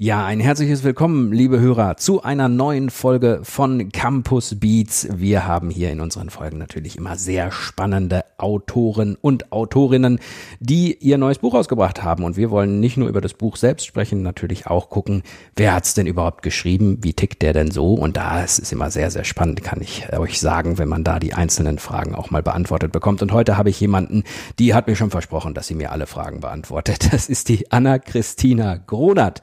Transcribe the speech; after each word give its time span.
Ja, 0.00 0.24
ein 0.24 0.38
herzliches 0.38 0.84
Willkommen, 0.84 1.32
liebe 1.32 1.58
Hörer, 1.58 1.96
zu 1.96 2.22
einer 2.22 2.48
neuen 2.48 2.88
Folge 2.88 3.40
von 3.42 3.90
Campus 3.90 4.54
Beats. 4.60 5.08
Wir 5.10 5.44
haben 5.44 5.70
hier 5.70 5.90
in 5.90 5.98
unseren 6.00 6.30
Folgen 6.30 6.58
natürlich 6.58 6.96
immer 6.96 7.16
sehr 7.16 7.50
spannende 7.50 8.24
Autoren 8.36 9.16
und 9.20 9.50
Autorinnen, 9.50 10.20
die 10.60 10.94
ihr 11.00 11.18
neues 11.18 11.40
Buch 11.40 11.54
ausgebracht 11.54 12.04
haben. 12.04 12.22
Und 12.22 12.36
wir 12.36 12.52
wollen 12.52 12.78
nicht 12.78 12.96
nur 12.96 13.08
über 13.08 13.20
das 13.20 13.34
Buch 13.34 13.56
selbst 13.56 13.86
sprechen, 13.86 14.22
natürlich 14.22 14.68
auch 14.68 14.88
gucken, 14.88 15.24
wer 15.56 15.74
hat's 15.74 15.94
denn 15.94 16.06
überhaupt 16.06 16.42
geschrieben, 16.42 16.98
wie 17.02 17.12
tickt 17.12 17.42
der 17.42 17.52
denn 17.52 17.72
so? 17.72 17.94
Und 17.94 18.16
da 18.16 18.44
ist 18.44 18.60
es 18.60 18.70
immer 18.70 18.92
sehr, 18.92 19.10
sehr 19.10 19.24
spannend, 19.24 19.64
kann 19.64 19.80
ich 19.80 20.12
euch 20.16 20.38
sagen, 20.38 20.78
wenn 20.78 20.88
man 20.88 21.02
da 21.02 21.18
die 21.18 21.34
einzelnen 21.34 21.80
Fragen 21.80 22.14
auch 22.14 22.30
mal 22.30 22.44
beantwortet 22.44 22.92
bekommt. 22.92 23.20
Und 23.20 23.32
heute 23.32 23.56
habe 23.56 23.70
ich 23.70 23.80
jemanden, 23.80 24.22
die 24.60 24.74
hat 24.74 24.86
mir 24.86 24.94
schon 24.94 25.10
versprochen, 25.10 25.54
dass 25.54 25.66
sie 25.66 25.74
mir 25.74 25.90
alle 25.90 26.06
Fragen 26.06 26.38
beantwortet. 26.38 27.12
Das 27.12 27.28
ist 27.28 27.48
die 27.48 27.72
Anna-Christina 27.72 28.76
Gronert. 28.76 29.40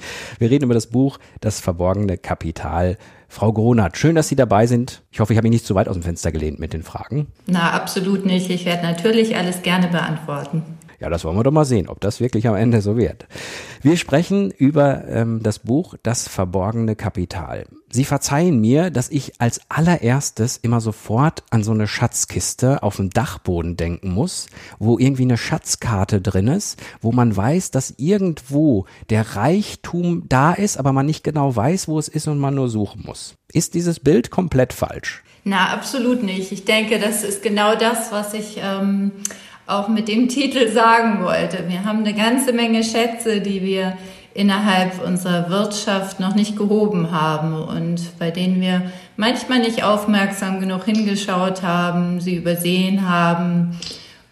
Reden 0.50 0.66
über 0.66 0.74
das 0.74 0.88
Buch 0.88 1.20
Das 1.42 1.60
verborgene 1.60 2.18
Kapital. 2.18 2.98
Frau 3.28 3.52
Gronert, 3.52 3.98
schön, 3.98 4.16
dass 4.16 4.28
Sie 4.28 4.36
dabei 4.36 4.68
sind. 4.68 5.02
Ich 5.12 5.20
hoffe, 5.20 5.34
ich 5.34 5.38
habe 5.38 5.46
mich 5.46 5.56
nicht 5.56 5.66
zu 5.66 5.76
weit 5.76 5.88
aus 5.88 5.96
dem 5.96 6.04
Fenster 6.04 6.32
gelehnt 6.32 6.60
mit 6.60 6.74
den 6.74 6.84
Fragen. 6.84 7.28
Na, 7.48 7.72
absolut 7.72 8.26
nicht. 8.26 8.50
Ich 8.50 8.66
werde 8.66 8.84
natürlich 8.84 9.36
alles 9.36 9.62
gerne 9.62 9.88
beantworten. 9.88 10.64
Ja, 11.00 11.10
das 11.10 11.26
wollen 11.26 11.38
wir 11.38 11.44
doch 11.44 11.52
mal 11.52 11.66
sehen, 11.66 11.90
ob 11.90 12.00
das 12.00 12.20
wirklich 12.20 12.48
am 12.48 12.56
Ende 12.56 12.82
so 12.82 12.98
wird. 12.98 13.28
Wir 13.82 13.98
sprechen 13.98 14.52
über 14.52 15.08
ähm, 15.08 15.44
das 15.44 15.60
Buch 15.60 15.96
Das 16.04 16.28
verborgene 16.28 16.96
Kapital. 16.96 17.66
Sie 17.92 18.04
verzeihen 18.04 18.60
mir, 18.60 18.90
dass 18.90 19.10
ich 19.10 19.40
als 19.40 19.62
allererstes 19.70 20.58
immer 20.58 20.82
sofort 20.82 21.44
an 21.50 21.64
so 21.64 21.72
eine 21.72 21.88
Schatzkiste 21.88 22.84
auf 22.84 22.98
dem 22.98 23.10
Dachboden 23.10 23.78
denken 23.78 24.12
muss, 24.12 24.48
wo 24.80 25.00
irgendwie 25.00 25.24
eine 25.24 25.38
Schatzkarte 25.38 26.20
drin 26.20 26.48
ist, 26.48 26.82
wo 27.02 27.12
man 27.12 27.36
weiß, 27.36 27.72
dass 27.72 27.94
irgendwo 27.98 28.86
der 29.10 29.36
Reichtum 29.36 30.24
da 30.28 30.52
ist, 30.52 30.78
aber 30.78 30.92
man 30.92 31.06
nicht 31.06 31.24
genau 31.24 31.56
weiß, 31.56 31.88
wo 31.88 32.00
es 32.00 32.08
ist 32.08 32.28
und 32.28 32.40
man 32.40 32.56
nur 32.56 32.70
suchen 32.70 33.04
muss. 33.06 33.36
Ist 33.54 33.76
dieses 33.76 34.00
Bild 34.00 34.32
komplett 34.32 34.74
falsch? 34.74 35.24
Na, 35.46 35.70
absolut 35.70 36.24
nicht. 36.24 36.52
Ich 36.52 36.66
denke, 36.66 37.00
das 37.00 37.24
ist 37.24 37.44
genau 37.44 37.76
das, 37.76 38.12
was 38.12 38.34
ich 38.34 38.58
ähm, 38.62 39.12
auch 39.68 39.88
mit 39.88 40.08
dem 40.08 40.30
Titel 40.30 40.72
sagen 40.72 41.24
wollte. 41.24 41.66
Wir 41.68 41.86
haben 41.86 42.00
eine 42.00 42.14
ganze 42.14 42.54
Menge 42.54 42.84
Schätze, 42.84 43.42
die 43.42 43.62
wir 43.64 43.98
innerhalb 44.34 45.02
unserer 45.04 45.50
Wirtschaft 45.50 46.20
noch 46.20 46.36
nicht 46.36 46.58
gehoben 46.58 47.12
haben 47.12 47.56
und 47.56 48.20
bei 48.20 48.32
denen 48.32 48.60
wir 48.60 48.92
manchmal 49.16 49.60
nicht 49.60 49.84
aufmerksam 49.84 50.60
genug 50.60 50.84
hingeschaut 50.84 51.64
haben, 51.64 52.20
sie 52.20 52.36
übersehen 52.36 53.10
haben. 53.10 53.80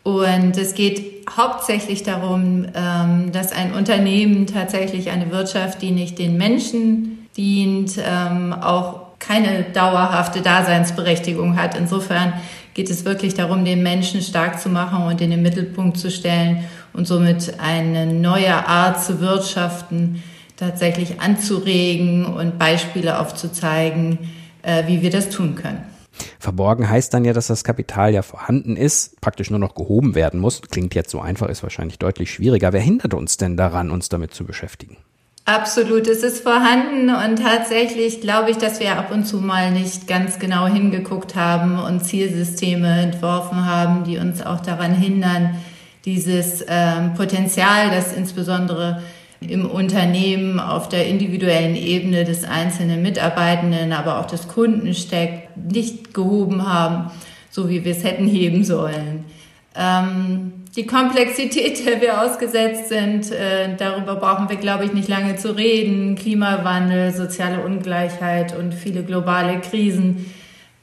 Und 0.04 0.58
es 0.58 0.76
geht 0.76 1.26
hauptsächlich 1.38 2.04
darum, 2.04 2.66
ähm, 2.76 3.32
dass 3.32 3.54
ein 3.54 3.74
Unternehmen 3.74 4.46
tatsächlich 4.46 5.10
eine 5.10 5.32
Wirtschaft, 5.32 5.82
die 5.82 5.92
nicht 5.92 6.20
den 6.20 6.36
Menschen 6.38 7.30
dient, 7.38 7.98
ähm, 7.98 8.54
auch 8.54 9.04
keine 9.20 9.64
dauerhafte 9.64 10.42
Daseinsberechtigung 10.42 11.56
hat. 11.56 11.78
Insofern 11.78 12.34
geht 12.74 12.90
es 12.90 13.06
wirklich 13.06 13.34
darum, 13.34 13.66
den 13.66 13.84
Menschen 13.84 14.22
stark 14.22 14.60
zu 14.60 14.70
machen 14.70 15.04
und 15.04 15.22
in 15.22 15.32
den 15.32 15.42
Mittelpunkt 15.42 15.98
zu 15.98 16.10
stellen 16.10 16.66
und 16.94 17.08
somit 17.08 17.60
eine 17.60 18.08
neue 18.08 18.54
Art 18.68 19.04
zu 19.04 19.20
wirtschaften 19.20 20.24
tatsächlich 20.56 21.20
anzuregen 21.20 22.26
und 22.26 22.58
Beispiele 22.60 23.20
aufzuzeigen, 23.20 24.20
äh, 24.62 24.88
wie 24.88 25.02
wir 25.02 25.10
das 25.10 25.30
tun 25.30 25.56
können. 25.56 25.84
Verborgen 26.40 26.90
heißt 26.90 27.14
dann 27.14 27.26
ja, 27.26 27.34
dass 27.34 27.48
das 27.48 27.64
Kapital 27.64 28.14
ja 28.14 28.22
vorhanden 28.22 28.78
ist, 28.78 29.20
praktisch 29.20 29.50
nur 29.50 29.60
noch 29.60 29.74
gehoben 29.74 30.14
werden 30.14 30.40
muss. 30.40 30.62
Klingt 30.62 30.94
jetzt 30.94 31.10
so 31.10 31.20
einfach, 31.20 31.50
ist 31.50 31.64
wahrscheinlich 31.64 31.98
deutlich 31.98 32.32
schwieriger. 32.32 32.72
Wer 32.72 32.82
hindert 32.82 33.14
uns 33.14 33.38
denn 33.38 33.58
daran, 33.58 33.90
uns 33.90 34.10
damit 34.10 34.34
zu 34.34 34.46
beschäftigen? 34.46 34.98
Absolut, 35.46 36.08
es 36.08 36.24
ist 36.24 36.42
vorhanden 36.42 37.10
und 37.10 37.36
tatsächlich 37.38 38.22
glaube 38.22 38.52
ich, 38.52 38.58
dass 38.58 38.80
wir 38.80 38.98
ab 38.98 39.12
und 39.12 39.26
zu 39.26 39.42
mal 39.42 39.72
nicht 39.72 40.08
ganz 40.08 40.40
genau 40.40 40.68
hingeguckt 40.68 41.36
haben 41.36 41.80
und 41.80 42.06
Zielsysteme 42.06 43.02
entworfen 43.02 43.66
haben, 43.66 44.06
die 44.06 44.20
uns 44.20 44.42
auch 44.42 44.62
daran 44.62 44.94
hindern, 44.94 45.58
dieses 46.06 46.64
ähm, 46.70 47.14
Potenzial, 47.16 47.90
das 47.92 48.14
insbesondere 48.14 49.04
im 49.42 49.70
Unternehmen 49.70 50.62
auf 50.62 50.88
der 50.88 51.08
individuellen 51.08 51.76
Ebene 51.76 52.24
des 52.24 52.46
einzelnen 52.46 53.02
Mitarbeitenden, 53.02 53.92
aber 53.92 54.22
auch 54.22 54.28
des 54.28 54.48
Kunden 54.48 54.94
steckt, 54.94 55.58
nicht 55.58 56.14
gehoben 56.14 56.66
haben, 56.66 57.12
so 57.50 57.70
wie 57.70 57.84
wir 57.84 57.92
es 57.92 58.06
hätten 58.06 58.28
heben 58.28 58.64
sollen. 58.64 59.26
Ähm, 59.76 60.63
die 60.76 60.88
Komplexität, 60.88 61.86
der 61.86 62.02
wir 62.02 62.22
ausgesetzt 62.22 62.90
sind, 62.90 63.32
äh, 63.32 63.76
darüber 63.78 64.16
brauchen 64.16 64.50
wir, 64.50 64.56
glaube 64.56 64.86
ich, 64.86 64.94
nicht 64.94 65.08
lange 65.08 65.36
zu 65.36 65.56
reden. 65.56 66.16
Klimawandel, 66.16 67.14
soziale 67.14 67.64
Ungleichheit 67.64 68.58
und 68.58 68.74
viele 68.74 69.04
globale 69.04 69.60
Krisen, 69.62 70.34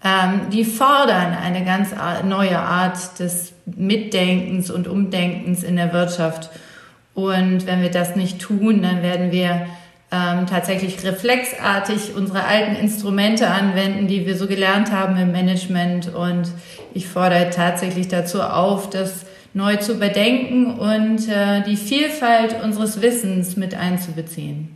ähm, 0.04 0.42
die 0.52 0.64
fordern 0.64 1.36
eine 1.42 1.64
ganz 1.64 1.90
neue 2.24 2.58
Art 2.58 3.18
des 3.18 3.52
Mitdenkens 3.66 4.70
und 4.70 4.86
Umdenkens 4.86 5.64
in 5.64 5.76
der 5.76 5.92
Wirtschaft. 5.92 6.50
Und 7.14 7.66
wenn 7.66 7.82
wir 7.82 7.90
das 7.90 8.14
nicht 8.14 8.40
tun, 8.40 8.82
dann 8.82 9.02
werden 9.02 9.32
wir 9.32 9.66
ähm, 10.12 10.46
tatsächlich 10.46 11.04
reflexartig 11.04 12.14
unsere 12.16 12.44
alten 12.44 12.76
Instrumente 12.76 13.48
anwenden, 13.48 14.06
die 14.06 14.24
wir 14.24 14.36
so 14.36 14.46
gelernt 14.46 14.92
haben 14.92 15.16
im 15.16 15.32
Management. 15.32 16.14
Und 16.14 16.50
ich 16.94 17.08
fordere 17.08 17.50
tatsächlich 17.50 18.06
dazu 18.06 18.40
auf, 18.40 18.88
dass 18.88 19.26
neu 19.54 19.76
zu 19.76 19.94
überdenken 19.94 20.78
und 20.78 21.28
äh, 21.28 21.62
die 21.64 21.76
Vielfalt 21.76 22.62
unseres 22.62 23.02
Wissens 23.02 23.56
mit 23.56 23.74
einzubeziehen. 23.74 24.68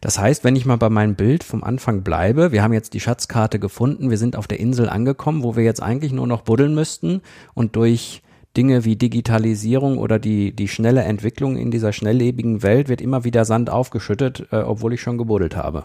Das 0.00 0.18
heißt, 0.18 0.44
wenn 0.44 0.56
ich 0.56 0.66
mal 0.66 0.76
bei 0.76 0.88
meinem 0.88 1.14
Bild 1.14 1.44
vom 1.44 1.62
Anfang 1.62 2.02
bleibe, 2.02 2.52
wir 2.52 2.62
haben 2.62 2.72
jetzt 2.72 2.94
die 2.94 3.00
Schatzkarte 3.00 3.58
gefunden, 3.58 4.10
wir 4.10 4.18
sind 4.18 4.36
auf 4.36 4.46
der 4.46 4.60
Insel 4.60 4.88
angekommen, 4.88 5.42
wo 5.42 5.56
wir 5.56 5.64
jetzt 5.64 5.82
eigentlich 5.82 6.12
nur 6.12 6.26
noch 6.26 6.42
buddeln 6.42 6.74
müssten 6.74 7.22
und 7.54 7.76
durch 7.76 8.22
Dinge 8.56 8.84
wie 8.84 8.96
Digitalisierung 8.96 9.98
oder 9.98 10.18
die, 10.18 10.52
die 10.52 10.68
schnelle 10.68 11.02
Entwicklung 11.02 11.56
in 11.56 11.70
dieser 11.70 11.92
schnelllebigen 11.92 12.62
Welt 12.62 12.88
wird 12.88 13.00
immer 13.00 13.24
wieder 13.24 13.44
Sand 13.44 13.68
aufgeschüttet, 13.68 14.46
äh, 14.50 14.56
obwohl 14.56 14.94
ich 14.94 15.02
schon 15.02 15.18
gebuddelt 15.18 15.56
habe. 15.56 15.84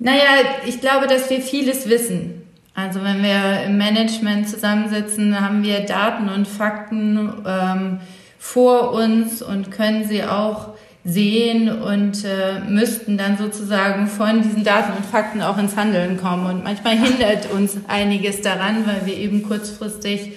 Naja, 0.00 0.22
ich 0.66 0.80
glaube, 0.80 1.06
dass 1.06 1.30
wir 1.30 1.40
vieles 1.40 1.88
wissen. 1.88 2.43
Also 2.74 3.04
wenn 3.04 3.22
wir 3.22 3.62
im 3.66 3.78
Management 3.78 4.48
zusammensitzen, 4.48 5.40
haben 5.40 5.62
wir 5.62 5.80
Daten 5.80 6.28
und 6.28 6.48
Fakten 6.48 7.32
ähm, 7.46 8.00
vor 8.38 8.92
uns 8.92 9.42
und 9.42 9.70
können 9.70 10.06
sie 10.06 10.24
auch 10.24 10.74
sehen 11.04 11.68
und 11.68 12.24
äh, 12.24 12.60
müssten 12.68 13.16
dann 13.16 13.38
sozusagen 13.38 14.06
von 14.08 14.42
diesen 14.42 14.64
Daten 14.64 14.92
und 14.96 15.04
Fakten 15.04 15.40
auch 15.42 15.58
ins 15.58 15.76
Handeln 15.76 16.16
kommen. 16.16 16.46
Und 16.46 16.64
manchmal 16.64 16.98
hindert 16.98 17.50
uns 17.52 17.76
einiges 17.86 18.40
daran, 18.40 18.86
weil 18.86 19.06
wir 19.06 19.16
eben 19.16 19.42
kurzfristig 19.42 20.32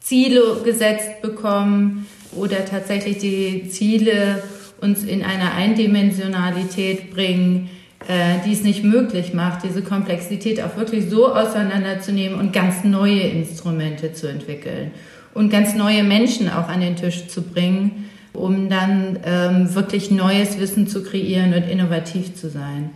Ziele 0.00 0.60
gesetzt 0.64 1.22
bekommen 1.22 2.06
oder 2.36 2.64
tatsächlich 2.64 3.18
die 3.18 3.68
Ziele 3.70 4.42
uns 4.80 5.04
in 5.04 5.24
eine 5.24 5.52
Eindimensionalität 5.52 7.12
bringen, 7.12 7.70
äh, 8.06 8.44
die 8.46 8.52
es 8.52 8.62
nicht 8.62 8.84
möglich 8.84 9.34
macht, 9.34 9.64
diese 9.64 9.82
Komplexität 9.82 10.62
auch 10.62 10.76
wirklich 10.76 11.10
so 11.10 11.34
auseinanderzunehmen 11.34 12.38
und 12.38 12.52
ganz 12.52 12.84
neue 12.84 13.20
Instrumente 13.20 14.12
zu 14.12 14.28
entwickeln 14.28 14.92
und 15.34 15.50
ganz 15.50 15.74
neue 15.74 16.04
Menschen 16.04 16.48
auch 16.48 16.68
an 16.68 16.80
den 16.80 16.96
Tisch 16.96 17.26
zu 17.26 17.42
bringen, 17.42 18.08
um 18.32 18.68
dann 18.68 19.18
ähm, 19.24 19.74
wirklich 19.74 20.10
neues 20.10 20.60
Wissen 20.60 20.86
zu 20.86 21.02
kreieren 21.02 21.54
und 21.54 21.68
innovativ 21.68 22.34
zu 22.34 22.48
sein. 22.48 22.90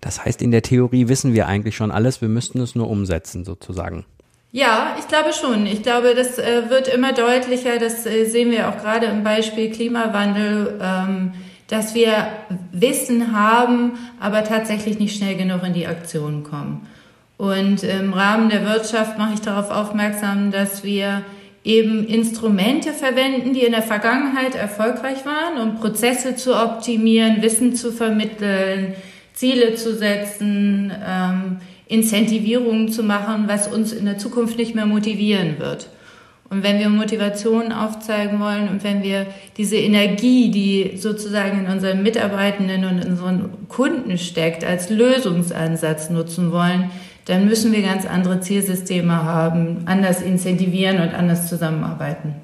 Das 0.00 0.24
heißt, 0.24 0.40
in 0.40 0.50
der 0.50 0.62
Theorie 0.62 1.08
wissen 1.08 1.34
wir 1.34 1.48
eigentlich 1.48 1.76
schon 1.76 1.90
alles, 1.90 2.20
wir 2.20 2.28
müssten 2.28 2.60
es 2.60 2.74
nur 2.74 2.88
umsetzen 2.88 3.44
sozusagen. 3.44 4.04
Ja, 4.52 4.94
ich 5.00 5.08
glaube 5.08 5.32
schon. 5.32 5.66
Ich 5.66 5.82
glaube, 5.82 6.14
das 6.14 6.38
äh, 6.38 6.70
wird 6.70 6.86
immer 6.86 7.12
deutlicher. 7.12 7.80
Das 7.80 8.06
äh, 8.06 8.24
sehen 8.24 8.52
wir 8.52 8.68
auch 8.68 8.78
gerade 8.78 9.06
im 9.06 9.24
Beispiel 9.24 9.68
Klimawandel. 9.72 10.78
Ähm, 10.80 11.32
dass 11.68 11.94
wir 11.94 12.28
Wissen 12.72 13.32
haben, 13.32 13.92
aber 14.20 14.44
tatsächlich 14.44 14.98
nicht 14.98 15.16
schnell 15.16 15.36
genug 15.36 15.62
in 15.64 15.74
die 15.74 15.86
Aktion 15.86 16.42
kommen. 16.42 16.86
Und 17.36 17.82
im 17.82 18.12
Rahmen 18.12 18.48
der 18.48 18.64
Wirtschaft 18.64 19.18
mache 19.18 19.34
ich 19.34 19.40
darauf 19.40 19.70
aufmerksam, 19.70 20.50
dass 20.50 20.84
wir 20.84 21.22
eben 21.64 22.06
Instrumente 22.06 22.92
verwenden, 22.92 23.54
die 23.54 23.62
in 23.62 23.72
der 23.72 23.82
Vergangenheit 23.82 24.54
erfolgreich 24.54 25.24
waren, 25.24 25.60
um 25.60 25.80
Prozesse 25.80 26.36
zu 26.36 26.54
optimieren, 26.54 27.42
Wissen 27.42 27.74
zu 27.74 27.90
vermitteln, 27.90 28.94
Ziele 29.32 29.74
zu 29.74 29.94
setzen, 29.94 30.92
ähm, 31.04 31.58
Incentivierungen 31.86 32.90
zu 32.90 33.02
machen, 33.02 33.44
was 33.46 33.68
uns 33.68 33.92
in 33.92 34.04
der 34.04 34.18
Zukunft 34.18 34.58
nicht 34.58 34.74
mehr 34.74 34.86
motivieren 34.86 35.58
wird. 35.58 35.88
Und 36.50 36.62
wenn 36.62 36.78
wir 36.78 36.88
Motivation 36.88 37.72
aufzeigen 37.72 38.38
wollen 38.38 38.68
und 38.68 38.84
wenn 38.84 39.02
wir 39.02 39.26
diese 39.56 39.76
Energie, 39.76 40.50
die 40.50 40.96
sozusagen 40.98 41.64
in 41.64 41.72
unseren 41.72 42.02
Mitarbeitenden 42.02 42.84
und 42.84 42.98
in 42.98 43.10
unseren 43.12 43.68
Kunden 43.68 44.18
steckt, 44.18 44.64
als 44.64 44.90
Lösungsansatz 44.90 46.10
nutzen 46.10 46.52
wollen, 46.52 46.90
dann 47.24 47.46
müssen 47.46 47.72
wir 47.72 47.82
ganz 47.82 48.06
andere 48.06 48.40
Zielsysteme 48.40 49.24
haben, 49.24 49.82
anders 49.86 50.20
incentivieren 50.20 51.00
und 51.00 51.14
anders 51.14 51.48
zusammenarbeiten. 51.48 52.43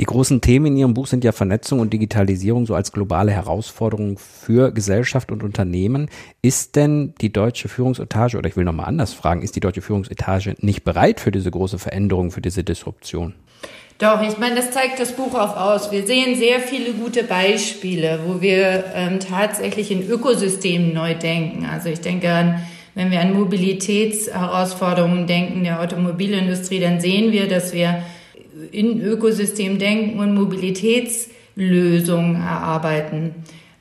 Die 0.00 0.04
großen 0.04 0.40
Themen 0.40 0.66
in 0.66 0.76
Ihrem 0.76 0.94
Buch 0.94 1.06
sind 1.06 1.22
ja 1.22 1.30
Vernetzung 1.30 1.78
und 1.78 1.92
Digitalisierung 1.92 2.66
so 2.66 2.74
als 2.74 2.90
globale 2.90 3.30
Herausforderung 3.30 4.18
für 4.18 4.72
Gesellschaft 4.72 5.30
und 5.30 5.44
Unternehmen. 5.44 6.10
Ist 6.42 6.74
denn 6.74 7.14
die 7.20 7.32
deutsche 7.32 7.68
Führungsetage, 7.68 8.36
oder 8.36 8.48
ich 8.48 8.56
will 8.56 8.64
nochmal 8.64 8.86
anders 8.86 9.12
fragen, 9.12 9.42
ist 9.42 9.54
die 9.54 9.60
deutsche 9.60 9.82
Führungsetage 9.82 10.56
nicht 10.60 10.82
bereit 10.82 11.20
für 11.20 11.30
diese 11.30 11.50
große 11.50 11.78
Veränderung, 11.78 12.32
für 12.32 12.40
diese 12.40 12.64
Disruption? 12.64 13.34
Doch, 13.98 14.20
ich 14.22 14.36
meine, 14.38 14.56
das 14.56 14.72
zeigt 14.72 14.98
das 14.98 15.12
Buch 15.12 15.34
auch 15.34 15.56
aus. 15.56 15.92
Wir 15.92 16.04
sehen 16.04 16.34
sehr 16.34 16.58
viele 16.58 16.94
gute 16.94 17.22
Beispiele, 17.22 18.18
wo 18.26 18.40
wir 18.40 18.84
ähm, 18.92 19.20
tatsächlich 19.20 19.92
in 19.92 20.08
Ökosystemen 20.10 20.92
neu 20.92 21.14
denken. 21.14 21.64
Also 21.66 21.88
ich 21.88 22.00
denke 22.00 22.32
an 22.32 22.60
wenn 22.94 23.10
wir 23.10 23.20
an 23.20 23.34
Mobilitätsherausforderungen 23.34 25.26
denken 25.26 25.64
der 25.64 25.80
Automobilindustrie, 25.80 26.78
dann 26.78 27.00
sehen 27.00 27.32
wir, 27.32 27.48
dass 27.48 27.72
wir 27.72 28.04
in 28.72 29.00
Ökosystem 29.00 29.78
denken 29.78 30.18
und 30.18 30.34
Mobilitätslösungen 30.34 32.36
erarbeiten. 32.36 33.34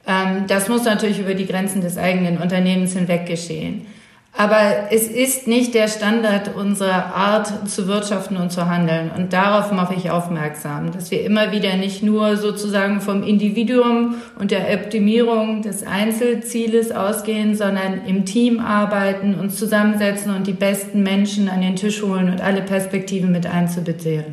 Ähm, 0.07 0.45
das 0.47 0.69
muss 0.69 0.85
natürlich 0.85 1.19
über 1.19 1.33
die 1.33 1.45
Grenzen 1.45 1.81
des 1.81 1.97
eigenen 1.97 2.37
Unternehmens 2.37 2.93
hinweg 2.93 3.25
geschehen. 3.25 3.87
Aber 4.35 4.87
es 4.89 5.07
ist 5.07 5.47
nicht 5.47 5.75
der 5.75 5.87
Standard 5.87 6.55
unserer 6.55 7.15
Art 7.15 7.69
zu 7.69 7.87
wirtschaften 7.87 8.35
und 8.35 8.51
zu 8.51 8.67
handeln. 8.67 9.11
Und 9.15 9.31
darauf 9.31 9.71
mache 9.71 9.93
ich 9.93 10.09
aufmerksam, 10.09 10.91
dass 10.91 11.11
wir 11.11 11.23
immer 11.23 11.51
wieder 11.51 11.75
nicht 11.77 12.01
nur 12.01 12.35
sozusagen 12.37 12.99
vom 12.99 13.21
Individuum 13.21 14.15
und 14.39 14.49
der 14.49 14.73
Optimierung 14.73 15.61
des 15.61 15.85
Einzelzieles 15.85 16.91
ausgehen, 16.91 17.55
sondern 17.55 18.05
im 18.07 18.25
Team 18.25 18.59
arbeiten, 18.59 19.35
uns 19.35 19.57
zusammensetzen 19.57 20.35
und 20.35 20.47
die 20.47 20.53
besten 20.53 21.03
Menschen 21.03 21.47
an 21.47 21.61
den 21.61 21.75
Tisch 21.75 22.01
holen 22.01 22.31
und 22.31 22.41
alle 22.41 22.63
Perspektiven 22.63 23.31
mit 23.31 23.45
einzubeziehen. 23.45 24.25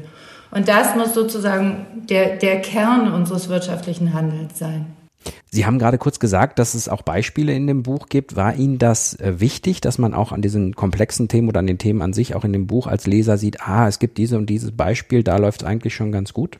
Und 0.50 0.68
das 0.68 0.96
muss 0.96 1.12
sozusagen 1.12 1.86
der, 2.08 2.36
der 2.36 2.62
Kern 2.62 3.12
unseres 3.12 3.50
wirtschaftlichen 3.50 4.14
Handelns 4.14 4.58
sein. 4.58 4.86
Sie 5.50 5.66
haben 5.66 5.78
gerade 5.78 5.98
kurz 5.98 6.18
gesagt, 6.18 6.58
dass 6.58 6.74
es 6.74 6.88
auch 6.88 7.02
Beispiele 7.02 7.52
in 7.52 7.66
dem 7.66 7.82
Buch 7.82 8.08
gibt. 8.08 8.36
War 8.36 8.54
Ihnen 8.54 8.78
das 8.78 9.18
äh, 9.20 9.40
wichtig, 9.40 9.80
dass 9.80 9.98
man 9.98 10.14
auch 10.14 10.32
an 10.32 10.42
diesen 10.42 10.74
komplexen 10.74 11.28
Themen 11.28 11.48
oder 11.48 11.60
an 11.60 11.66
den 11.66 11.78
Themen 11.78 12.02
an 12.02 12.12
sich 12.12 12.34
auch 12.34 12.44
in 12.44 12.52
dem 12.52 12.66
Buch 12.66 12.86
als 12.86 13.06
Leser 13.06 13.36
sieht, 13.36 13.60
ah, 13.60 13.88
es 13.88 13.98
gibt 13.98 14.18
diese 14.18 14.38
und 14.38 14.46
dieses 14.46 14.72
Beispiel, 14.72 15.22
da 15.22 15.36
läuft 15.36 15.62
es 15.62 15.66
eigentlich 15.66 15.94
schon 15.94 16.12
ganz 16.12 16.32
gut? 16.32 16.58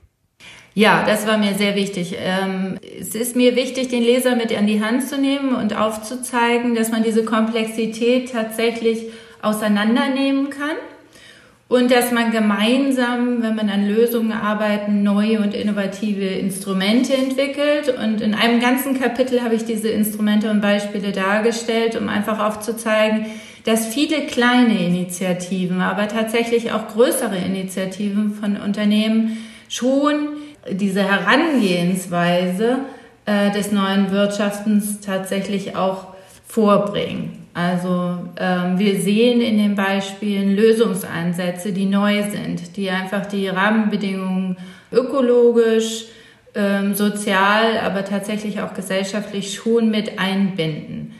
Ja, 0.75 1.05
das 1.05 1.27
war 1.27 1.37
mir 1.37 1.55
sehr 1.55 1.75
wichtig. 1.75 2.17
Ähm, 2.19 2.79
es 3.01 3.15
ist 3.15 3.35
mir 3.35 3.57
wichtig, 3.57 3.89
den 3.89 4.03
Leser 4.03 4.37
mit 4.37 4.57
an 4.57 4.67
die 4.67 4.83
Hand 4.83 5.09
zu 5.09 5.19
nehmen 5.19 5.55
und 5.55 5.77
aufzuzeigen, 5.77 6.75
dass 6.75 6.91
man 6.91 7.03
diese 7.03 7.25
Komplexität 7.25 8.33
tatsächlich 8.33 9.07
auseinandernehmen 9.43 10.51
kann 10.51 10.77
und 11.71 11.93
dass 11.93 12.11
man 12.11 12.33
gemeinsam, 12.33 13.45
wenn 13.45 13.55
man 13.55 13.71
an 13.71 13.87
Lösungen 13.87 14.33
arbeiten, 14.33 15.05
neue 15.05 15.39
und 15.39 15.55
innovative 15.55 16.25
Instrumente 16.25 17.15
entwickelt. 17.15 17.97
Und 17.97 18.21
in 18.21 18.35
einem 18.35 18.61
ganzen 18.61 19.01
Kapitel 19.01 19.41
habe 19.41 19.55
ich 19.55 19.65
diese 19.65 19.89
Instrumente 19.89 20.51
und 20.51 20.61
Beispiele 20.61 21.13
dargestellt, 21.13 21.95
um 21.95 22.09
einfach 22.09 22.45
aufzuzeigen, 22.45 23.27
dass 23.65 23.87
viele 23.87 24.27
kleine 24.27 24.85
Initiativen, 24.85 25.81
aber 25.81 26.09
tatsächlich 26.09 26.73
auch 26.73 26.89
größere 26.89 27.37
Initiativen 27.37 28.35
von 28.35 28.57
Unternehmen 28.57 29.37
schon 29.69 30.31
diese 30.69 31.05
Herangehensweise 31.05 32.79
äh, 33.27 33.53
des 33.53 33.71
neuen 33.71 34.11
Wirtschaftens 34.11 35.01
tatsächlich 35.03 35.77
auch 35.77 36.09
vorbringen. 36.49 37.40
Also 37.53 38.19
ähm, 38.37 38.79
wir 38.79 39.01
sehen 39.01 39.41
in 39.41 39.59
den 39.59 39.75
Beispielen 39.75 40.55
Lösungsansätze, 40.55 41.73
die 41.73 41.87
neu 41.87 42.23
sind, 42.31 42.77
die 42.77 42.91
einfach 42.91 43.27
die 43.27 43.49
Rahmenbedingungen 43.49 44.57
ökologisch, 44.93 46.07
ähm, 46.55 46.95
sozial, 46.95 47.79
aber 47.85 48.05
tatsächlich 48.05 48.61
auch 48.61 48.75
gesellschaftlich 48.75 49.55
schon 49.55 49.91
mit 49.91 50.19
einbinden. 50.19 51.15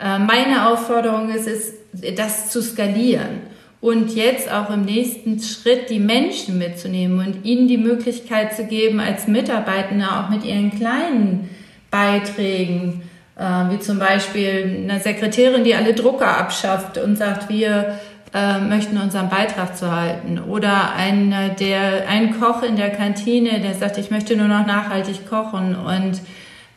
Äh, 0.00 0.18
meine 0.18 0.68
Aufforderung 0.68 1.30
ist 1.30 1.46
es, 1.46 1.74
das 2.16 2.50
zu 2.50 2.62
skalieren 2.62 3.40
und 3.80 4.14
jetzt 4.14 4.50
auch 4.50 4.70
im 4.70 4.84
nächsten 4.84 5.40
Schritt 5.40 5.90
die 5.90 6.00
Menschen 6.00 6.58
mitzunehmen 6.58 7.20
und 7.24 7.44
ihnen 7.44 7.68
die 7.68 7.78
Möglichkeit 7.78 8.54
zu 8.54 8.64
geben, 8.64 9.00
als 9.00 9.28
Mitarbeitende 9.28 10.06
auch 10.06 10.28
mit 10.30 10.44
ihren 10.44 10.72
kleinen 10.72 11.48
Beiträgen 11.90 13.02
wie 13.36 13.78
zum 13.80 13.98
Beispiel 13.98 14.88
eine 14.88 14.98
Sekretärin, 14.98 15.62
die 15.62 15.74
alle 15.74 15.92
Drucker 15.92 16.38
abschafft 16.38 16.96
und 16.96 17.16
sagt, 17.16 17.50
wir 17.50 17.98
äh, 18.34 18.60
möchten 18.60 18.98
unseren 18.98 19.28
Beitrag 19.28 19.76
zu 19.76 19.94
halten. 19.94 20.38
Oder 20.38 20.94
ein, 20.94 21.34
der, 21.60 22.08
ein 22.08 22.40
Koch 22.40 22.62
in 22.62 22.76
der 22.76 22.90
Kantine, 22.90 23.60
der 23.60 23.74
sagt, 23.74 23.98
ich 23.98 24.10
möchte 24.10 24.36
nur 24.36 24.48
noch 24.48 24.66
nachhaltig 24.66 25.28
kochen 25.28 25.76
und 25.76 26.20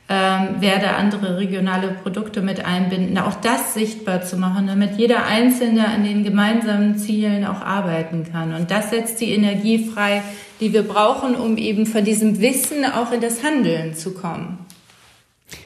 ähm, 0.09 0.61
werde 0.61 0.95
andere 0.95 1.37
regionale 1.37 1.89
Produkte 1.89 2.41
mit 2.41 2.65
einbinden. 2.65 3.17
Auch 3.17 3.35
das 3.35 3.73
sichtbar 3.73 4.21
zu 4.21 4.37
machen, 4.37 4.67
damit 4.67 4.97
jeder 4.97 5.25
Einzelne 5.25 5.87
an 5.87 6.03
den 6.03 6.23
gemeinsamen 6.23 6.97
Zielen 6.97 7.45
auch 7.45 7.61
arbeiten 7.61 8.25
kann. 8.31 8.53
Und 8.53 8.71
das 8.71 8.89
setzt 8.89 9.21
die 9.21 9.31
Energie 9.31 9.89
frei, 9.89 10.23
die 10.59 10.73
wir 10.73 10.83
brauchen, 10.83 11.35
um 11.35 11.57
eben 11.57 11.85
von 11.85 12.03
diesem 12.03 12.41
Wissen 12.41 12.85
auch 12.85 13.11
in 13.11 13.21
das 13.21 13.43
Handeln 13.43 13.95
zu 13.95 14.13
kommen. 14.13 14.65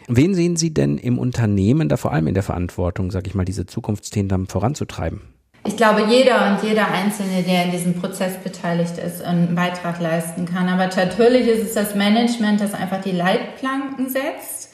Wen 0.07 0.33
sehen 0.35 0.55
Sie 0.55 0.73
denn 0.73 0.97
im 0.97 1.17
Unternehmen 1.17 1.89
da 1.89 1.97
vor 1.97 2.11
allem 2.11 2.27
in 2.27 2.33
der 2.33 2.43
Verantwortung, 2.43 3.11
sage 3.11 3.27
ich 3.27 3.35
mal, 3.35 3.45
diese 3.45 3.65
Zukunftsthemen 3.65 4.29
dann 4.29 4.47
voranzutreiben? 4.47 5.21
Ich 5.65 5.77
glaube, 5.77 6.03
jeder 6.09 6.51
und 6.51 6.67
jeder 6.67 6.89
Einzelne, 6.91 7.41
der 7.41 7.65
in 7.65 7.71
diesem 7.71 7.93
Prozess 7.93 8.35
beteiligt 8.43 8.97
ist, 8.97 9.21
einen 9.21 9.55
Beitrag 9.55 10.01
leisten 10.01 10.45
kann. 10.45 10.67
Aber 10.67 10.87
natürlich 10.87 11.47
ist 11.47 11.63
es 11.63 11.73
das 11.73 11.95
Management, 11.95 12.59
das 12.59 12.73
einfach 12.73 13.01
die 13.01 13.11
Leitplanken 13.11 14.09
setzt 14.09 14.73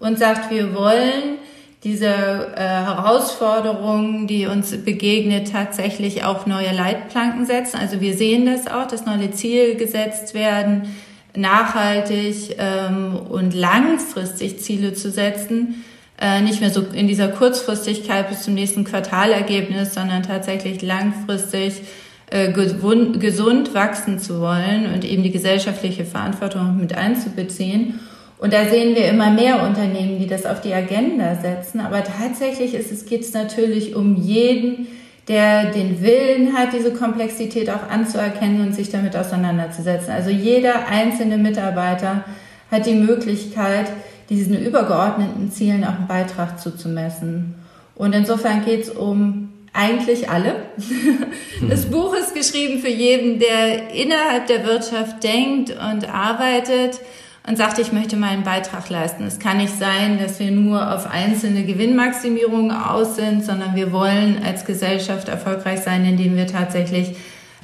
und 0.00 0.18
sagt, 0.18 0.50
wir 0.50 0.74
wollen 0.74 1.38
diese 1.84 2.06
äh, 2.06 2.60
Herausforderungen, 2.60 4.26
die 4.26 4.46
uns 4.46 4.74
begegnet, 4.84 5.52
tatsächlich 5.52 6.24
auch 6.24 6.46
neue 6.46 6.72
Leitplanken 6.72 7.44
setzen. 7.44 7.76
Also 7.76 8.00
wir 8.00 8.16
sehen 8.16 8.46
das 8.46 8.68
auch, 8.68 8.86
dass 8.86 9.04
neue 9.04 9.32
Ziele 9.32 9.74
gesetzt 9.74 10.32
werden 10.32 10.88
nachhaltig 11.34 12.56
ähm, 12.58 13.16
und 13.16 13.54
langfristig 13.54 14.60
Ziele 14.60 14.94
zu 14.94 15.10
setzen, 15.10 15.84
äh, 16.20 16.40
nicht 16.40 16.60
mehr 16.60 16.70
so 16.70 16.82
in 16.92 17.08
dieser 17.08 17.28
Kurzfristigkeit 17.28 18.28
bis 18.28 18.42
zum 18.42 18.54
nächsten 18.54 18.84
Quartalergebnis, 18.84 19.94
sondern 19.94 20.22
tatsächlich 20.22 20.82
langfristig 20.82 21.82
äh, 22.30 22.52
gesund, 22.52 23.74
wachsen 23.74 24.18
zu 24.18 24.40
wollen 24.40 24.92
und 24.92 25.04
eben 25.04 25.22
die 25.22 25.32
gesellschaftliche 25.32 26.04
Verantwortung 26.04 26.78
mit 26.78 26.96
einzubeziehen. 26.96 28.00
Und 28.38 28.52
da 28.52 28.64
sehen 28.64 28.96
wir 28.96 29.08
immer 29.08 29.30
mehr 29.30 29.62
Unternehmen, 29.62 30.18
die 30.18 30.26
das 30.26 30.46
auf 30.46 30.60
die 30.60 30.74
Agenda 30.74 31.36
setzen. 31.36 31.80
Aber 31.80 32.02
tatsächlich 32.02 32.72
geht 33.06 33.20
es 33.20 33.32
natürlich 33.32 33.94
um 33.94 34.16
jeden, 34.16 34.88
der 35.28 35.66
den 35.70 36.02
Willen 36.02 36.52
hat, 36.54 36.72
diese 36.72 36.92
Komplexität 36.92 37.70
auch 37.70 37.88
anzuerkennen 37.88 38.60
und 38.60 38.74
sich 38.74 38.90
damit 38.90 39.16
auseinanderzusetzen. 39.16 40.12
Also 40.12 40.30
jeder 40.30 40.88
einzelne 40.88 41.38
Mitarbeiter 41.38 42.24
hat 42.70 42.86
die 42.86 42.94
Möglichkeit, 42.94 43.86
diesen 44.30 44.58
übergeordneten 44.58 45.50
Zielen 45.50 45.84
auch 45.84 45.94
einen 45.94 46.08
Beitrag 46.08 46.58
zuzumessen. 46.60 47.54
Und 47.94 48.14
insofern 48.14 48.64
geht 48.64 48.84
es 48.84 48.90
um 48.90 49.50
eigentlich 49.72 50.28
alle. 50.28 50.54
Das 51.68 51.86
Buch 51.86 52.14
ist 52.14 52.34
geschrieben 52.34 52.80
für 52.80 52.90
jeden, 52.90 53.38
der 53.38 53.90
innerhalb 53.94 54.46
der 54.46 54.66
Wirtschaft 54.66 55.22
denkt 55.22 55.70
und 55.70 56.12
arbeitet 56.12 57.00
und 57.46 57.58
sagt, 57.58 57.78
ich 57.78 57.92
möchte 57.92 58.16
meinen 58.16 58.44
Beitrag 58.44 58.88
leisten. 58.88 59.24
Es 59.24 59.38
kann 59.38 59.56
nicht 59.56 59.76
sein, 59.76 60.18
dass 60.18 60.38
wir 60.38 60.50
nur 60.50 60.94
auf 60.94 61.10
einzelne 61.10 61.64
Gewinnmaximierungen 61.64 62.70
aus 62.70 63.16
sind, 63.16 63.44
sondern 63.44 63.74
wir 63.74 63.92
wollen 63.92 64.40
als 64.44 64.64
Gesellschaft 64.64 65.28
erfolgreich 65.28 65.80
sein, 65.80 66.04
indem 66.04 66.36
wir 66.36 66.46
tatsächlich 66.46 67.16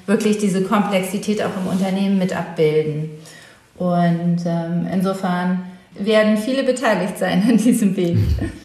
wirklich 0.06 0.38
diese 0.38 0.62
Komplexität 0.62 1.42
auch 1.42 1.56
im 1.62 1.68
Unternehmen 1.70 2.18
mit 2.18 2.36
abbilden. 2.36 3.10
Und 3.76 4.38
ähm, 4.46 4.88
insofern 4.92 5.62
werden 5.98 6.36
viele 6.36 6.64
beteiligt 6.64 7.18
sein 7.18 7.42
an 7.48 7.56
diesem 7.56 7.96
Weg. 7.96 8.18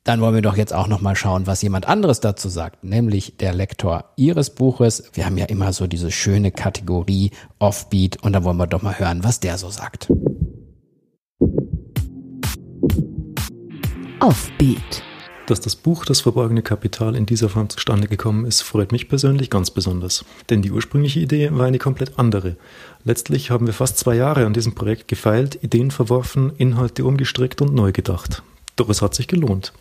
Dann 0.03 0.21
wollen 0.21 0.35
wir 0.35 0.41
doch 0.41 0.57
jetzt 0.57 0.73
auch 0.73 0.87
noch 0.87 1.01
mal 1.01 1.15
schauen, 1.15 1.47
was 1.47 1.61
jemand 1.61 1.87
anderes 1.87 2.19
dazu 2.19 2.49
sagt, 2.49 2.83
nämlich 2.83 3.37
der 3.37 3.53
Lektor 3.53 4.05
Ihres 4.15 4.49
Buches. 4.51 5.03
Wir 5.13 5.25
haben 5.25 5.37
ja 5.37 5.45
immer 5.45 5.73
so 5.73 5.87
diese 5.87 6.11
schöne 6.11 6.51
Kategorie 6.51 7.31
Offbeat 7.59 8.21
und 8.23 8.33
da 8.33 8.43
wollen 8.43 8.57
wir 8.57 8.67
doch 8.67 8.81
mal 8.81 8.97
hören, 8.97 9.23
was 9.23 9.39
der 9.39 9.57
so 9.57 9.69
sagt. 9.69 10.09
Offbeat. 14.23 15.03
Dass 15.47 15.59
das 15.59 15.75
Buch 15.75 16.05
Das 16.05 16.21
verborgene 16.21 16.61
Kapital 16.61 17.17
in 17.17 17.25
dieser 17.25 17.49
Form 17.49 17.67
zustande 17.67 18.07
gekommen 18.07 18.45
ist, 18.45 18.61
freut 18.61 18.93
mich 18.93 19.09
persönlich 19.09 19.49
ganz 19.49 19.69
besonders. 19.69 20.23
Denn 20.49 20.61
die 20.61 20.71
ursprüngliche 20.71 21.19
Idee 21.19 21.49
war 21.51 21.65
eine 21.65 21.77
komplett 21.77 22.17
andere. 22.17 22.55
Letztlich 23.03 23.51
haben 23.51 23.65
wir 23.65 23.73
fast 23.73 23.97
zwei 23.97 24.15
Jahre 24.15 24.45
an 24.45 24.53
diesem 24.53 24.75
Projekt 24.75 25.09
gefeilt, 25.09 25.61
Ideen 25.61 25.91
verworfen, 25.91 26.53
Inhalte 26.55 27.03
umgestrickt 27.03 27.61
und 27.61 27.73
neu 27.73 27.91
gedacht. 27.91 28.43
Doch 28.77 28.87
es 28.87 29.01
hat 29.01 29.13
sich 29.13 29.27
gelohnt. 29.27 29.73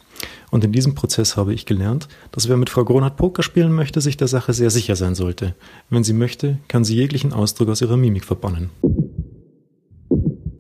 Und 0.51 0.65
in 0.65 0.73
diesem 0.73 0.97
Prozess 0.97 1.37
habe 1.37 1.55
ich 1.55 1.65
gelernt, 1.65 2.09
dass 2.33 2.49
wer 2.49 2.57
mit 2.57 2.69
Frau 2.69 2.85
Gronhardt 2.85 3.17
Poker 3.17 3.45
spielen 3.45 3.73
möchte, 3.73 4.01
sich 4.01 4.17
der 4.17 4.27
Sache 4.27 4.55
sehr 4.55 4.71
sicher 4.71 4.97
sein 4.97 5.15
sollte. 5.15 5.55
Wenn 5.89 6.03
sie 6.03 6.15
möchte, 6.15 6.59
kann 6.67 6.83
sie 6.83 6.97
jeglichen 6.97 7.33
Ausdruck 7.33 7.69
aus 7.69 7.81
ihrer 7.81 7.97
Mimik 7.97 8.25
verbannen. 8.25 8.71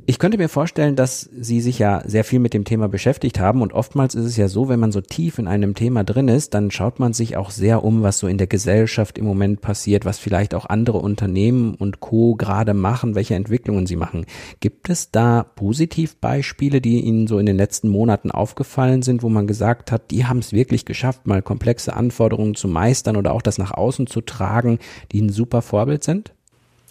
Ich 0.05 0.19
könnte 0.19 0.37
mir 0.37 0.49
vorstellen, 0.49 0.97
dass 0.97 1.31
Sie 1.33 1.61
sich 1.61 1.79
ja 1.79 2.03
sehr 2.05 2.25
viel 2.25 2.41
mit 2.41 2.55
dem 2.55 2.65
Thema 2.65 2.89
beschäftigt 2.89 3.39
haben 3.39 3.63
und 3.63 3.73
oftmals 3.73 4.17
ist 4.17 4.25
es 4.25 4.37
ja 4.37 4.49
so, 4.49 4.69
wenn 4.69 4.81
man 4.81 4.91
so 4.91 5.01
tief 5.01 5.39
in 5.39 5.47
einem 5.47 5.77
Thema 5.77 6.03
drin 6.03 6.27
ist, 6.27 6.55
dann 6.55 6.73
schaut 6.73 6.99
man 6.99 7.13
sich 7.13 7.37
auch 7.37 7.51
sehr 7.51 7.85
um, 7.85 8.03
was 8.03 8.19
so 8.19 8.27
in 8.27 8.37
der 8.37 8.49
Gesellschaft 8.49 9.17
im 9.17 9.25
Moment 9.25 9.61
passiert, 9.61 10.05
was 10.05 10.19
vielleicht 10.19 10.55
auch 10.55 10.67
andere 10.67 10.99
Unternehmen 10.99 11.77
und 11.77 12.01
Co. 12.01 12.35
gerade 12.35 12.75
machen, 12.75 13.15
welche 13.15 13.37
Entwicklungen 13.37 13.87
sie 13.87 13.95
machen. 13.95 14.27
Gibt 14.59 14.91
es 14.91 15.13
da 15.13 15.45
Positivbeispiele, 15.45 16.81
die 16.81 17.01
Ihnen 17.01 17.29
so 17.29 17.39
in 17.39 17.47
den 17.47 17.57
letzten 17.57 17.89
Monaten 17.89 18.33
aufgefallen 18.33 19.03
sind, 19.03 19.23
wo 19.23 19.29
man 19.29 19.47
gesagt 19.47 19.93
hat, 19.93 20.11
die 20.11 20.27
haben 20.27 20.39
es 20.39 20.53
wirklich 20.53 20.85
geschafft, 20.85 21.29
mal 21.29 21.43
komplexe 21.43 21.95
Anforderungen 21.95 22.57
zu 22.57 22.67
meistern 22.67 23.17
oder 23.17 23.33
auch 23.33 23.43
das 23.43 23.57
nach 23.57 23.71
außen 23.71 24.09
zu 24.09 24.21
tragen, 24.21 24.81
die 25.13 25.23
ein 25.23 25.31
super 25.31 25.63
Vorbild 25.63 26.03
sind? 26.03 26.35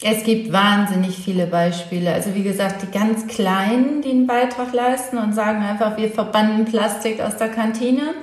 Es 0.04 0.24
gibt 0.24 0.52
wahnsinnig 0.52 1.16
viele 1.16 1.46
Beispiele. 1.46 2.12
Also 2.12 2.34
wie 2.34 2.42
gesagt, 2.42 2.82
die 2.82 2.92
ganz 2.92 3.28
Kleinen, 3.28 4.02
die 4.02 4.10
einen 4.10 4.26
Beitrag 4.26 4.74
leisten 4.74 5.20
und 5.20 5.34
sagen 5.34 5.62
einfach, 5.64 5.96
wir 5.96 6.10
verbannen 6.10 6.66
Plastik 6.66 7.22
aus 7.22 7.38
der 7.38 7.50
Kantine, 7.50 8.16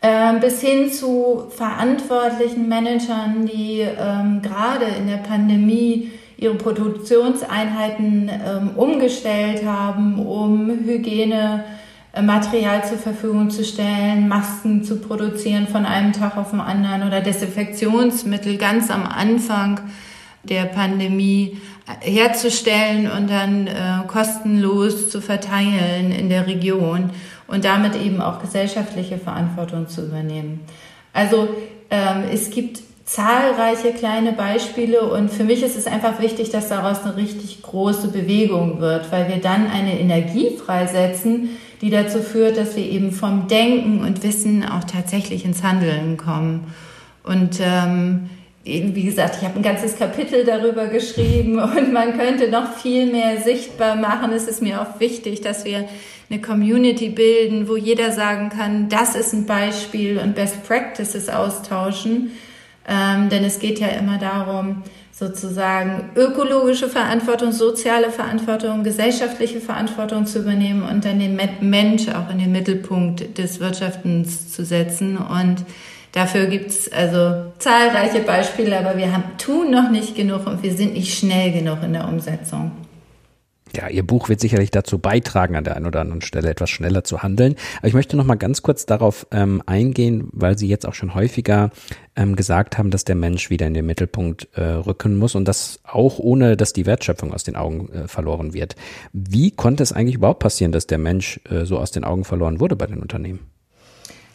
äh, 0.00 0.32
bis 0.40 0.60
hin 0.60 0.90
zu 0.90 1.44
verantwortlichen 1.50 2.68
Managern, 2.68 3.46
die 3.46 3.80
ähm, 3.80 4.42
gerade 4.42 4.86
in 4.86 5.06
der 5.06 5.18
Pandemie 5.18 6.10
ihre 6.36 6.56
Produktionseinheiten 6.56 8.28
ähm, 8.28 8.70
umgestellt 8.74 9.64
haben, 9.64 10.18
um 10.18 10.68
Hygiene 10.84 11.62
äh, 12.12 12.22
Material 12.22 12.84
zur 12.84 12.98
Verfügung 12.98 13.50
zu 13.50 13.62
stellen, 13.62 14.26
Masken 14.26 14.82
zu 14.82 14.98
produzieren 14.98 15.68
von 15.68 15.86
einem 15.86 16.12
Tag 16.12 16.36
auf 16.36 16.50
den 16.50 16.58
anderen 16.58 17.06
oder 17.06 17.20
Desinfektionsmittel 17.20 18.58
ganz 18.58 18.90
am 18.90 19.06
Anfang 19.06 19.78
der 20.48 20.64
Pandemie 20.64 21.58
herzustellen 22.00 23.10
und 23.10 23.28
dann 23.28 23.66
äh, 23.66 24.06
kostenlos 24.06 25.10
zu 25.10 25.20
verteilen 25.20 26.12
in 26.12 26.28
der 26.28 26.46
Region 26.46 27.10
und 27.46 27.64
damit 27.64 27.94
eben 27.94 28.20
auch 28.20 28.40
gesellschaftliche 28.40 29.18
Verantwortung 29.18 29.88
zu 29.88 30.06
übernehmen. 30.06 30.60
Also 31.12 31.48
ähm, 31.90 32.24
es 32.32 32.50
gibt 32.50 32.80
zahlreiche 33.04 33.92
kleine 33.92 34.32
Beispiele 34.32 35.02
und 35.02 35.30
für 35.30 35.44
mich 35.44 35.62
ist 35.62 35.76
es 35.76 35.86
einfach 35.86 36.20
wichtig, 36.20 36.50
dass 36.50 36.70
daraus 36.70 37.04
eine 37.04 37.16
richtig 37.16 37.60
große 37.60 38.08
Bewegung 38.08 38.80
wird, 38.80 39.12
weil 39.12 39.28
wir 39.28 39.36
dann 39.36 39.70
eine 39.70 40.00
Energie 40.00 40.56
freisetzen, 40.56 41.50
die 41.82 41.90
dazu 41.90 42.20
führt, 42.20 42.56
dass 42.56 42.76
wir 42.76 42.84
eben 42.84 43.12
vom 43.12 43.46
Denken 43.46 44.00
und 44.00 44.22
Wissen 44.22 44.66
auch 44.66 44.84
tatsächlich 44.84 45.44
ins 45.44 45.62
Handeln 45.62 46.16
kommen. 46.16 46.72
Und 47.24 47.60
ähm, 47.60 48.30
wie 48.64 49.04
gesagt, 49.04 49.36
ich 49.38 49.44
habe 49.46 49.56
ein 49.56 49.62
ganzes 49.62 49.96
Kapitel 49.96 50.44
darüber 50.44 50.86
geschrieben 50.86 51.58
und 51.76 51.92
man 51.92 52.16
könnte 52.18 52.50
noch 52.50 52.74
viel 52.74 53.06
mehr 53.06 53.40
sichtbar 53.40 53.96
machen. 53.96 54.32
Es 54.32 54.48
ist 54.48 54.62
mir 54.62 54.80
auch 54.80 55.00
wichtig, 55.00 55.42
dass 55.42 55.64
wir 55.64 55.88
eine 56.30 56.40
Community 56.40 57.10
bilden, 57.10 57.68
wo 57.68 57.76
jeder 57.76 58.10
sagen 58.10 58.48
kann, 58.48 58.88
das 58.88 59.14
ist 59.14 59.34
ein 59.34 59.44
Beispiel 59.44 60.18
und 60.18 60.34
Best 60.34 60.66
Practices 60.66 61.28
austauschen. 61.28 62.32
Ähm, 62.88 63.28
denn 63.28 63.44
es 63.44 63.58
geht 63.58 63.78
ja 63.78 63.88
immer 63.88 64.18
darum, 64.18 64.82
sozusagen 65.12 66.10
ökologische 66.16 66.88
Verantwortung, 66.88 67.52
soziale 67.52 68.10
Verantwortung, 68.10 68.82
gesellschaftliche 68.82 69.60
Verantwortung 69.60 70.26
zu 70.26 70.40
übernehmen 70.40 70.82
und 70.82 71.04
dann 71.04 71.18
den 71.18 71.38
Mensch 71.60 72.08
auch 72.08 72.30
in 72.30 72.38
den 72.38 72.52
Mittelpunkt 72.52 73.38
des 73.38 73.60
Wirtschaftens 73.60 74.52
zu 74.52 74.64
setzen. 74.64 75.16
Und 75.16 75.64
Dafür 76.14 76.46
gibt's 76.46 76.90
also 76.92 77.52
zahlreiche 77.58 78.20
Beispiele, 78.20 78.78
aber 78.78 78.96
wir 78.96 79.12
haben, 79.12 79.24
tun 79.36 79.72
noch 79.72 79.90
nicht 79.90 80.14
genug 80.14 80.46
und 80.46 80.62
wir 80.62 80.72
sind 80.72 80.94
nicht 80.94 81.18
schnell 81.18 81.50
genug 81.50 81.82
in 81.82 81.92
der 81.92 82.06
Umsetzung. 82.06 82.70
Ja, 83.74 83.88
Ihr 83.88 84.06
Buch 84.06 84.28
wird 84.28 84.38
sicherlich 84.38 84.70
dazu 84.70 85.00
beitragen, 85.00 85.56
an 85.56 85.64
der 85.64 85.74
einen 85.74 85.86
oder 85.86 86.00
anderen 86.00 86.22
Stelle 86.22 86.48
etwas 86.48 86.70
schneller 86.70 87.02
zu 87.02 87.24
handeln. 87.24 87.56
Aber 87.78 87.88
ich 87.88 87.94
möchte 87.94 88.16
noch 88.16 88.24
mal 88.24 88.36
ganz 88.36 88.62
kurz 88.62 88.86
darauf 88.86 89.26
ähm, 89.32 89.60
eingehen, 89.66 90.28
weil 90.30 90.56
Sie 90.56 90.68
jetzt 90.68 90.86
auch 90.86 90.94
schon 90.94 91.16
häufiger 91.16 91.70
ähm, 92.14 92.36
gesagt 92.36 92.78
haben, 92.78 92.92
dass 92.92 93.02
der 93.02 93.16
Mensch 93.16 93.50
wieder 93.50 93.66
in 93.66 93.74
den 93.74 93.84
Mittelpunkt 93.84 94.46
äh, 94.54 94.62
rücken 94.62 95.16
muss 95.16 95.34
und 95.34 95.48
das 95.48 95.80
auch 95.82 96.20
ohne, 96.20 96.56
dass 96.56 96.72
die 96.72 96.86
Wertschöpfung 96.86 97.34
aus 97.34 97.42
den 97.42 97.56
Augen 97.56 97.88
äh, 97.92 98.06
verloren 98.06 98.54
wird. 98.54 98.76
Wie 99.12 99.50
konnte 99.50 99.82
es 99.82 99.92
eigentlich 99.92 100.14
überhaupt 100.14 100.38
passieren, 100.38 100.70
dass 100.70 100.86
der 100.86 100.98
Mensch 100.98 101.40
äh, 101.50 101.64
so 101.64 101.80
aus 101.80 101.90
den 101.90 102.04
Augen 102.04 102.22
verloren 102.22 102.60
wurde 102.60 102.76
bei 102.76 102.86
den 102.86 103.00
Unternehmen? 103.00 103.40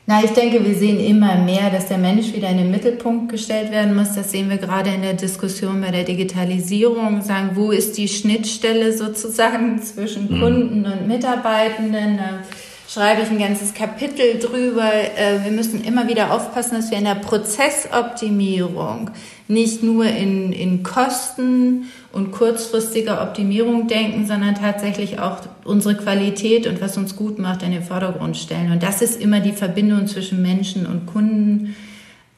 Na, 0.10 0.24
ich 0.24 0.32
denke, 0.32 0.66
wir 0.66 0.74
sehen 0.74 1.00
immer 1.00 1.36
mehr, 1.36 1.70
dass 1.70 1.88
der 1.88 2.00
Mensch 2.00 2.34
wieder 2.34 2.50
in 2.50 2.58
den 2.58 2.72
Mittelpunkt 2.72 3.32
gestellt 3.32 3.70
werden 3.70 3.96
muss. 3.96 4.16
Das 4.16 4.32
sehen 4.32 4.50
wir 4.50 4.58
gerade 4.58 4.90
in 4.90 5.04
der 5.04 5.14
Diskussion 5.14 5.82
bei 5.82 5.92
der 5.92 6.04
Digitalisierung. 6.04 7.22
Sagen, 7.22 7.52
wo 7.54 7.70
ist 7.70 7.96
die 7.96 8.08
Schnittstelle 8.08 8.92
sozusagen 8.98 9.80
zwischen 9.84 10.24
mhm. 10.24 10.42
Kunden 10.42 10.86
und 10.88 11.08
Mitarbeitenden? 11.08 12.18
Da 12.18 12.40
schreibe 12.88 13.22
ich 13.22 13.30
ein 13.30 13.38
ganzes 13.38 13.76
Kapitel 13.76 14.40
drüber. 14.40 14.92
Äh, 14.92 15.44
wir 15.44 15.52
müssen 15.52 15.84
immer 15.84 16.08
wieder 16.08 16.34
aufpassen, 16.34 16.78
dass 16.78 16.90
wir 16.90 16.98
in 16.98 17.06
der 17.06 17.14
Prozessoptimierung 17.14 19.12
nicht 19.50 19.82
nur 19.82 20.06
in, 20.06 20.54
in 20.54 20.84
Kosten 20.84 21.86
und 22.12 22.32
kurzfristiger 22.32 23.24
Optimierung 23.24 23.88
denken, 23.88 24.28
sondern 24.28 24.54
tatsächlich 24.54 25.20
auch 25.20 25.40
unsere 25.66 25.96
Qualität 25.96 26.68
und 26.68 26.80
was 26.82 26.98
uns 26.98 27.16
gut 27.16 27.40
macht 27.40 27.64
in 27.64 27.72
den 27.72 27.82
Vordergrund 27.82 28.38
stellen. 28.38 28.72
Und 28.72 28.84
das 28.84 29.02
ist 29.02 29.20
immer 29.20 29.40
die 29.40 29.52
Verbindung 29.52 30.06
zwischen 30.06 30.44
Menschen 30.44 30.86
und 30.86 31.08
Kunden. 31.08 31.76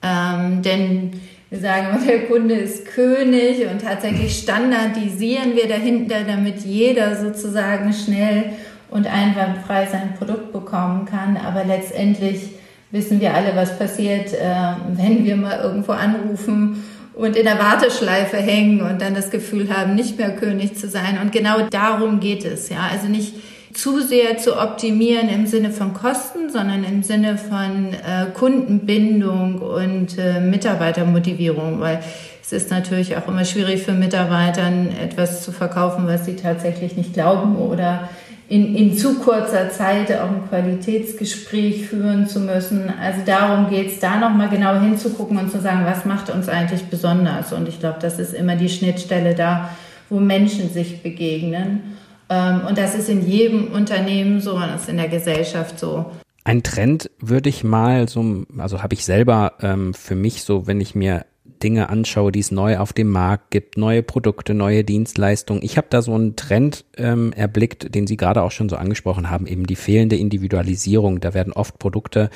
Ähm, 0.01 0.62
denn 0.62 1.12
wir 1.50 1.60
sagen 1.60 1.88
immer, 1.89 2.06
der 2.06 2.27
Kunde 2.27 2.56
ist 2.56 2.86
König 2.86 3.70
und 3.70 3.82
tatsächlich 3.82 4.34
standardisieren 4.38 5.53
wir 5.53 5.68
dahinter, 5.68 6.24
damit 6.25 6.63
jeder 6.63 7.22
sozusagen 7.22 7.91
schnell 7.91 8.53
und 8.89 9.06
einwandfrei 9.06 9.86
sein 9.86 10.13
Produkt 10.18 10.53
bekommen 10.53 11.06
kann. 11.06 11.36
Aber 11.36 11.65
letztendlich 11.65 12.51
wissen 12.91 13.20
wir 13.20 13.34
alle, 13.34 13.53
was 13.53 13.77
passiert, 13.77 14.34
äh, 14.34 14.75
wenn 14.94 15.25
wir 15.25 15.36
mal 15.36 15.60
irgendwo 15.60 15.91
anrufen 15.91 16.86
und 17.13 17.36
in 17.36 17.44
der 17.44 17.60
Warteschleife 17.60 18.38
hängen 18.38 18.82
und 18.82 19.01
dann 19.01 19.15
das 19.15 19.32
Gefühl 19.32 19.75
haben, 19.75 19.96
nicht 19.96 20.18
mehr 20.18 20.36
König 20.36 20.75
zu 20.75 20.88
sein. 20.88 21.20
Und 21.22 21.32
genau 21.32 21.68
darum 21.70 22.20
geht 22.20 22.46
es, 22.46 22.70
ja. 22.70 22.88
Also 22.91 23.08
nicht 23.08 23.34
zu 23.74 24.01
sehr 24.01 24.38
zu 24.38 24.60
optimieren 24.60 25.30
im 25.30 25.48
Sinne 25.48 25.72
von 25.72 25.94
Kosten, 25.94 26.50
sondern 26.50 26.84
im 26.84 27.03
Sinne 27.03 27.38
von 27.38 27.94
äh, 27.94 28.32
Kundenbindung 28.34 29.60
und 29.62 30.18
äh, 30.18 30.39
Mitarbeitermotivierung, 30.39 31.80
weil 31.80 32.01
es 32.41 32.51
ist 32.51 32.72
natürlich 32.72 33.15
auch 33.15 33.27
immer 33.27 33.46
schwierig 33.46 33.84
für 33.84 33.94
Mitarbeitern 33.94 34.89
etwas 35.01 35.44
zu 35.44 35.51
verkaufen, 35.51 36.06
was 36.08 36.25
sie 36.25 36.36
tatsächlich 36.36 36.98
nicht 36.98 37.13
glauben 37.13 37.56
oder 37.56 38.10
in, 38.51 38.75
in 38.75 38.98
zu 38.98 39.17
kurzer 39.20 39.70
Zeit 39.70 40.12
auch 40.12 40.29
ein 40.29 40.50
Qualitätsgespräch 40.50 41.88
führen 41.88 42.27
zu 42.27 42.41
müssen. 42.41 42.91
Also 43.01 43.22
darum 43.25 43.70
geht 43.70 43.88
es, 43.88 44.00
da 44.00 44.20
nochmal 44.20 44.50
genau 44.50 44.77
hinzugucken 44.77 45.38
und 45.38 45.50
zu 45.50 45.62
sagen, 45.62 45.86
was 45.86 46.03
macht 46.03 46.29
uns 46.29 46.50
eigentlich 46.50 46.84
besonders. 46.88 47.53
Und 47.53 47.70
ich 47.70 47.79
glaube, 47.79 48.00
das 48.01 48.20
ist 48.20 48.34
immer 48.34 48.58
die 48.58 48.67
Schnittstelle 48.67 49.36
da, 49.36 49.70
wo 50.10 50.20
Menschen 50.20 50.70
sich 50.70 51.01
begegnen. 51.01 51.96
Ähm, 52.29 52.63
und 52.67 52.77
das 52.77 52.93
ist 52.93 53.08
in 53.08 53.25
jedem 53.25 53.72
Unternehmen 53.72 54.41
so 54.41 54.55
und 54.55 54.63
das 54.63 54.81
ist 54.81 54.89
in 54.89 54.98
der 54.98 55.08
Gesellschaft 55.08 55.79
so. 55.79 56.12
Ein 56.43 56.62
Trend 56.62 57.10
würde 57.22 57.48
ich 57.48 57.63
mal 57.63 58.10
so, 58.10 58.43
also 58.58 58.84
habe 58.84 58.96
ich 58.96 59.05
selber 59.05 59.53
ähm, 59.62 59.93
für 59.93 60.15
mich 60.15 60.43
so, 60.43 60.67
wenn 60.67 60.81
ich 60.81 60.93
mir 60.93 61.25
Dinge 61.63 61.89
anschaue, 61.89 62.31
die 62.31 62.39
es 62.39 62.51
neu 62.51 62.77
auf 62.77 62.93
dem 62.93 63.10
Markt 63.10 63.51
gibt, 63.51 63.77
neue 63.77 64.03
Produkte, 64.03 64.53
neue 64.53 64.84
Dienstleistungen. 64.84 65.63
Ich 65.63 65.77
habe 65.77 65.88
da 65.89 66.01
so 66.01 66.13
einen 66.13 66.36
Trend 66.36 66.86
ähm, 66.98 67.34
erblickt, 67.34 67.93
den 67.93 68.08
Sie 68.08 68.17
gerade 68.17 68.41
auch 68.43 68.51
schon 68.51 68.70
so 68.70 68.75
angesprochen 68.75 69.29
haben, 69.29 69.48
eben 69.48 69.65
die 69.65 69.75
fehlende 69.75 70.15
Individualisierung. 70.15 71.20
Da 71.20 71.34
werden 71.34 71.53
oft 71.53 71.79
Produkte 71.79 72.29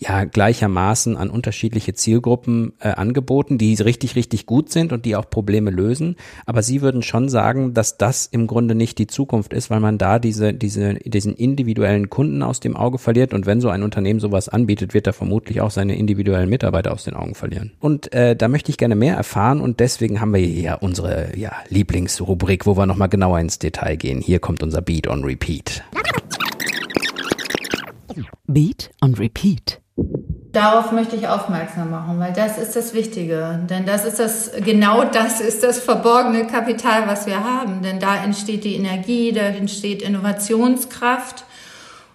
ja 0.00 0.24
gleichermaßen 0.24 1.16
an 1.16 1.30
unterschiedliche 1.30 1.92
Zielgruppen 1.92 2.72
äh, 2.80 2.88
angeboten, 2.88 3.58
die 3.58 3.74
richtig, 3.74 4.16
richtig 4.16 4.46
gut 4.46 4.72
sind 4.72 4.92
und 4.92 5.04
die 5.04 5.14
auch 5.14 5.28
Probleme 5.28 5.70
lösen. 5.70 6.16
Aber 6.46 6.62
Sie 6.62 6.80
würden 6.80 7.02
schon 7.02 7.28
sagen, 7.28 7.74
dass 7.74 7.98
das 7.98 8.26
im 8.26 8.46
Grunde 8.46 8.74
nicht 8.74 8.98
die 8.98 9.06
Zukunft 9.06 9.52
ist, 9.52 9.68
weil 9.68 9.80
man 9.80 9.98
da 9.98 10.18
diese, 10.18 10.54
diese, 10.54 10.94
diesen 10.94 11.34
individuellen 11.34 12.08
Kunden 12.08 12.42
aus 12.42 12.60
dem 12.60 12.76
Auge 12.76 12.98
verliert. 12.98 13.34
Und 13.34 13.44
wenn 13.44 13.60
so 13.60 13.68
ein 13.68 13.82
Unternehmen 13.82 14.20
sowas 14.20 14.48
anbietet, 14.48 14.94
wird 14.94 15.06
er 15.06 15.12
vermutlich 15.12 15.60
auch 15.60 15.70
seine 15.70 15.96
individuellen 15.96 16.48
Mitarbeiter 16.48 16.92
aus 16.92 17.04
den 17.04 17.14
Augen 17.14 17.34
verlieren. 17.34 17.72
Und 17.78 18.12
äh, 18.14 18.34
da 18.34 18.48
möchte 18.48 18.70
ich 18.70 18.78
gerne 18.78 18.96
mehr 18.96 19.16
erfahren 19.16 19.60
und 19.60 19.80
deswegen 19.80 20.20
haben 20.20 20.32
wir 20.32 20.40
hier 20.40 20.62
ja 20.62 20.74
unsere 20.76 21.36
ja, 21.36 21.52
Lieblingsrubrik, 21.68 22.64
wo 22.64 22.76
wir 22.76 22.86
nochmal 22.86 23.10
genauer 23.10 23.38
ins 23.38 23.58
Detail 23.58 23.96
gehen. 23.96 24.22
Hier 24.22 24.38
kommt 24.38 24.62
unser 24.62 24.80
Beat 24.80 25.08
on 25.08 25.24
Repeat. 25.24 25.84
Beat 28.46 28.90
und 29.00 29.18
Repeat. 29.18 29.80
Darauf 30.52 30.90
möchte 30.90 31.14
ich 31.14 31.28
aufmerksam 31.28 31.90
machen, 31.90 32.18
weil 32.18 32.32
das 32.32 32.58
ist 32.58 32.74
das 32.74 32.92
Wichtige. 32.92 33.60
Denn 33.70 33.86
das 33.86 34.04
ist 34.04 34.18
das, 34.18 34.50
genau 34.64 35.04
das 35.04 35.40
ist 35.40 35.62
das 35.62 35.78
verborgene 35.78 36.44
Kapital, 36.46 37.06
was 37.06 37.26
wir 37.26 37.44
haben. 37.44 37.82
Denn 37.82 38.00
da 38.00 38.16
entsteht 38.16 38.64
die 38.64 38.74
Energie, 38.74 39.30
da 39.30 39.42
entsteht 39.42 40.02
Innovationskraft. 40.02 41.44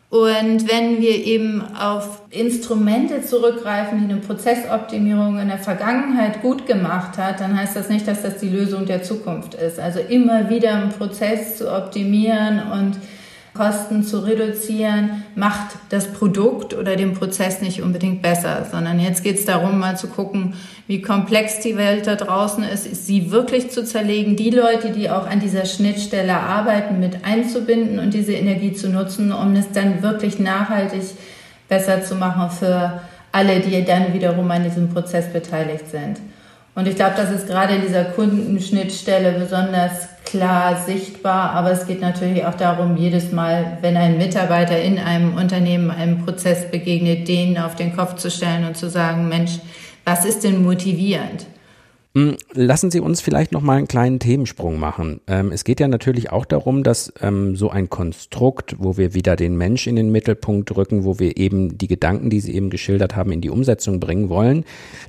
Und 0.10 0.70
wenn 0.70 1.02
wir 1.02 1.26
eben 1.26 1.64
auf 1.76 2.22
Instrumente 2.30 3.24
zurückgreifen, 3.24 4.00
die 4.00 4.14
eine 4.14 4.22
Prozessoptimierung 4.22 5.40
in 5.40 5.48
der 5.48 5.58
Vergangenheit 5.58 6.42
gut 6.42 6.66
gemacht 6.66 7.18
hat, 7.18 7.40
dann 7.40 7.58
heißt 7.58 7.76
das 7.76 7.90
nicht, 7.90 8.08
dass 8.08 8.22
das 8.22 8.38
die 8.38 8.50
Lösung 8.50 8.86
der 8.86 9.02
Zukunft 9.02 9.56
ist. 9.56 9.80
Also 9.80 10.00
immer 10.00 10.50
wieder 10.50 10.74
einen 10.74 10.90
Prozess 10.90 11.58
zu 11.58 11.74
optimieren 11.74 12.62
und 12.72 12.98
Kosten 13.56 14.04
zu 14.04 14.20
reduzieren, 14.20 15.24
macht 15.34 15.78
das 15.90 16.12
Produkt 16.12 16.74
oder 16.74 16.96
den 16.96 17.14
Prozess 17.14 17.62
nicht 17.62 17.82
unbedingt 17.82 18.22
besser, 18.22 18.68
sondern 18.70 19.00
jetzt 19.00 19.24
geht 19.24 19.40
es 19.40 19.46
darum, 19.46 19.80
mal 19.80 19.98
zu 19.98 20.08
gucken, 20.08 20.54
wie 20.88 21.02
komplex 21.02 21.62
die 21.62 21.78
Welt 21.78 22.06
da 22.06 22.16
draußen 22.16 22.64
ist, 22.64 23.06
sie 23.06 23.32
wirklich 23.32 23.72
zu 23.72 23.84
zerlegen, 23.86 24.36
die 24.36 24.50
Leute, 24.50 24.92
die 24.92 25.10
auch 25.10 25.26
an 25.26 25.40
dieser 25.40 25.66
Schnittstelle 25.66 26.38
arbeiten, 26.38 27.00
mit 27.00 27.26
einzubinden 27.26 28.00
und 28.00 28.14
diese 28.14 28.34
Energie 28.34 28.74
zu 28.74 28.90
nutzen, 28.90 29.32
um 29.32 29.56
es 29.56 29.72
dann 29.72 30.04
wirklich 30.04 30.38
nachhaltig 30.38 31.04
besser 31.70 32.04
zu 32.04 32.16
machen 32.16 32.52
für 32.52 33.02
alle, 33.32 33.62
die 33.62 33.84
dann 33.84 34.14
wiederum 34.14 34.52
an 34.52 34.64
diesem 34.64 34.90
Prozess 34.90 35.32
beteiligt 35.32 35.90
sind. 35.90 36.20
Und 36.76 36.90
ich 36.90 36.96
glaube, 36.96 37.14
das 37.16 37.32
ist 37.32 37.48
gerade 37.48 37.76
in 37.76 37.82
dieser 37.82 38.04
Kundenschnittstelle 38.04 39.40
besonders 39.40 40.10
klar 40.26 40.84
sichtbar. 40.86 41.52
Aber 41.52 41.72
es 41.72 41.88
geht 41.88 42.02
natürlich 42.02 42.46
auch 42.46 42.56
darum, 42.56 42.98
jedes 42.98 43.32
Mal, 43.32 43.78
wenn 43.82 43.96
ein 43.96 44.18
Mitarbeiter 44.18 44.80
in 44.82 45.00
einem 45.00 45.36
Unternehmen 45.36 45.90
einem 45.90 46.26
Prozess 46.26 46.70
begegnet, 46.70 47.30
den 47.30 47.58
auf 47.58 47.76
den 47.76 47.96
Kopf 47.96 48.16
zu 48.16 48.30
stellen 48.30 48.68
und 48.68 48.76
zu 48.76 48.90
sagen, 48.90 49.30
Mensch, 49.30 49.60
was 50.04 50.26
ist 50.26 50.44
denn 50.44 50.64
motivierend? 50.64 51.46
Hm, 52.16 52.38
lassen 52.54 52.92
Sie 52.92 53.02
uns 53.02 53.20
vielleicht 53.20 53.52
noch 53.52 53.62
mal 53.62 53.76
einen 53.76 53.90
kleinen 53.90 54.20
Themensprung 54.20 54.80
machen. 54.80 55.20
Ähm, 55.28 55.52
es 55.52 55.66
geht 55.66 55.82
ja 55.82 55.90
natürlich 55.90 56.32
auch 56.32 56.46
darum, 56.46 56.82
dass 56.82 57.12
ähm, 57.20 57.58
so 57.58 57.70
ein 57.70 57.90
Konstrukt, 57.90 58.78
wo 58.80 58.96
wir 58.96 59.14
wieder 59.14 59.36
den 59.36 59.58
Mensch 59.58 59.86
in 59.86 59.98
den 59.98 60.14
Mittelpunkt 60.14 60.74
rücken, 60.78 61.04
wo 61.04 61.20
wir 61.20 61.36
eben 61.36 61.78
die 61.78 61.90
Gedanken, 61.90 62.30
die 62.30 62.40
Sie 62.40 62.56
eben 62.56 62.70
geschildert 62.70 63.18
haben, 63.18 63.34
in 63.34 63.42
die 63.42 63.50
Umsetzung 63.50 64.00
bringen 64.00 64.30
wollen, 64.30 64.64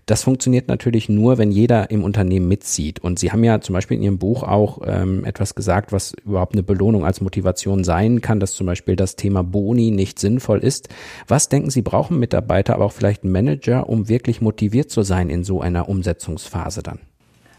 das 0.07 0.25
funktioniert 0.25 0.67
natürlich 0.67 1.09
nur, 1.09 1.39
wenn 1.39 1.53
jeder 1.53 1.93
im 1.93 2.03
Unternehmen 2.03 2.49
mitzieht. 2.49 2.99
Und 2.99 3.21
Sie 3.21 3.31
haben 3.31 3.45
ja 3.45 3.61
zum 3.61 3.75
Beispiel 3.75 3.99
in 3.99 4.03
Ihrem 4.03 4.19
Buch 4.19 4.43
auch 4.43 4.81
ähm, 4.85 5.25
etwas 5.25 5.55
gesagt, 5.55 5.93
was 5.93 6.13
überhaupt 6.25 6.55
eine 6.55 6.65
Belohnung 6.65 7.05
als 7.05 7.21
Motivation 7.21 7.85
sein 7.85 8.21
kann, 8.21 8.41
dass 8.41 8.55
zum 8.55 8.67
Beispiel 8.67 8.97
das 8.97 9.15
Thema 9.15 9.45
Boni 9.45 9.93
nicht 9.93 10.19
sinnvoll 10.19 10.59
ist. 10.59 10.89
Was 11.29 11.49
denken 11.49 11.71
Sie, 11.71 11.83
brauchen 11.83 12.19
Mitarbeiter, 12.19 12.75
aber 12.75 12.87
auch 12.87 12.93
vielleicht 12.93 13.23
Manager, 13.23 13.89
um 13.89 14.09
wirklich 14.09 14.41
motiviert 14.41 14.91
zu 14.91 15.03
sein 15.03 15.31
in 15.31 15.45
so 15.45 15.61
einer 15.61 15.89
Umsetzungsphase 15.89 16.83
dann? 16.83 16.96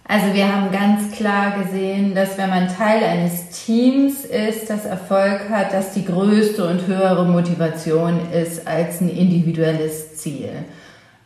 Also 0.10 0.34
wir 0.34 0.48
haben 0.48 0.72
ganz 0.72 1.12
klar 1.12 1.62
gesehen, 1.62 2.16
dass 2.16 2.38
wenn 2.38 2.50
man 2.50 2.70
Teil 2.70 3.04
eines 3.04 3.50
Teams 3.50 4.24
ist, 4.24 4.70
das 4.70 4.86
Erfolg 4.86 5.50
hat, 5.50 5.74
dass 5.74 5.92
die 5.92 6.06
größte 6.06 6.66
und 6.66 6.88
höhere 6.88 7.26
Motivation 7.26 8.22
ist 8.32 8.66
als 8.66 9.02
ein 9.02 9.10
individuelles 9.10 10.16
Ziel. 10.16 10.50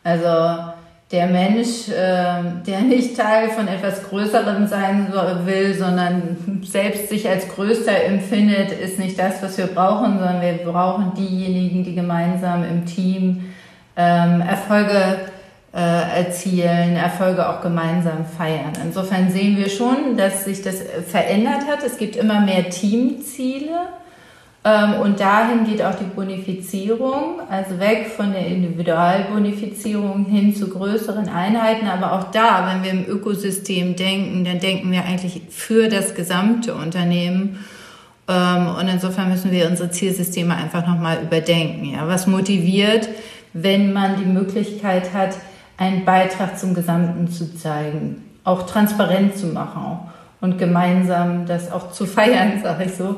Also 0.02 0.72
der 1.12 1.26
Mensch, 1.26 1.90
ähm, 1.96 2.62
der 2.66 2.80
nicht 2.80 3.16
Teil 3.16 3.50
von 3.50 3.68
etwas 3.68 4.02
Größerem 4.02 4.66
sein 4.66 5.12
will, 5.44 5.74
sondern 5.74 6.62
selbst 6.64 7.08
sich 7.08 7.28
als 7.28 7.46
Größter 7.48 8.04
empfindet, 8.04 8.72
ist 8.72 8.98
nicht 8.98 9.16
das, 9.16 9.40
was 9.42 9.58
wir 9.58 9.68
brauchen, 9.68 10.18
sondern 10.18 10.40
wir 10.40 10.54
brauchen 10.64 11.12
diejenigen, 11.16 11.84
die 11.84 11.94
gemeinsam 11.94 12.64
im 12.64 12.84
Team 12.84 13.44
ähm, 13.96 14.40
Erfolge 14.40 15.18
erzielen, 15.78 16.96
Erfolge 16.96 17.48
auch 17.48 17.62
gemeinsam 17.62 18.26
feiern. 18.26 18.72
Insofern 18.84 19.30
sehen 19.30 19.56
wir 19.56 19.70
schon, 19.70 20.16
dass 20.16 20.44
sich 20.44 20.60
das 20.60 20.76
verändert 21.08 21.66
hat. 21.66 21.82
Es 21.82 21.96
gibt 21.96 22.16
immer 22.16 22.40
mehr 22.40 22.68
Teamziele 22.68 23.88
ähm, 24.64 24.94
und 25.00 25.18
dahin 25.18 25.64
geht 25.64 25.82
auch 25.82 25.96
die 25.96 26.04
Bonifizierung, 26.04 27.40
also 27.50 27.80
weg 27.80 28.12
von 28.16 28.32
der 28.32 28.46
Individualbonifizierung 28.46 30.26
hin 30.26 30.54
zu 30.54 30.68
größeren 30.68 31.28
Einheiten. 31.28 31.88
Aber 31.88 32.12
auch 32.12 32.30
da, 32.30 32.70
wenn 32.70 32.84
wir 32.84 32.90
im 32.92 33.12
Ökosystem 33.12 33.96
denken, 33.96 34.44
dann 34.44 34.60
denken 34.60 34.92
wir 34.92 35.04
eigentlich 35.04 35.42
für 35.50 35.88
das 35.88 36.14
gesamte 36.14 36.74
Unternehmen. 36.74 37.64
Ähm, 38.28 38.68
und 38.78 38.86
insofern 38.86 39.30
müssen 39.30 39.50
wir 39.50 39.68
unsere 39.68 39.90
Zielsysteme 39.90 40.54
einfach 40.54 40.86
nochmal 40.86 41.22
überdenken. 41.22 41.94
Ja, 41.94 42.06
was 42.06 42.28
motiviert, 42.28 43.08
wenn 43.54 43.92
man 43.92 44.16
die 44.16 44.30
Möglichkeit 44.30 45.12
hat, 45.12 45.34
einen 45.76 46.04
Beitrag 46.04 46.58
zum 46.58 46.74
Gesamten 46.74 47.28
zu 47.28 47.56
zeigen, 47.56 48.22
auch 48.44 48.66
transparent 48.66 49.36
zu 49.36 49.46
machen 49.46 49.98
und 50.40 50.58
gemeinsam 50.58 51.46
das 51.46 51.70
auch 51.70 51.92
zu 51.92 52.06
feiern, 52.06 52.54
sage 52.62 52.84
ich 52.84 52.94
so, 52.94 53.16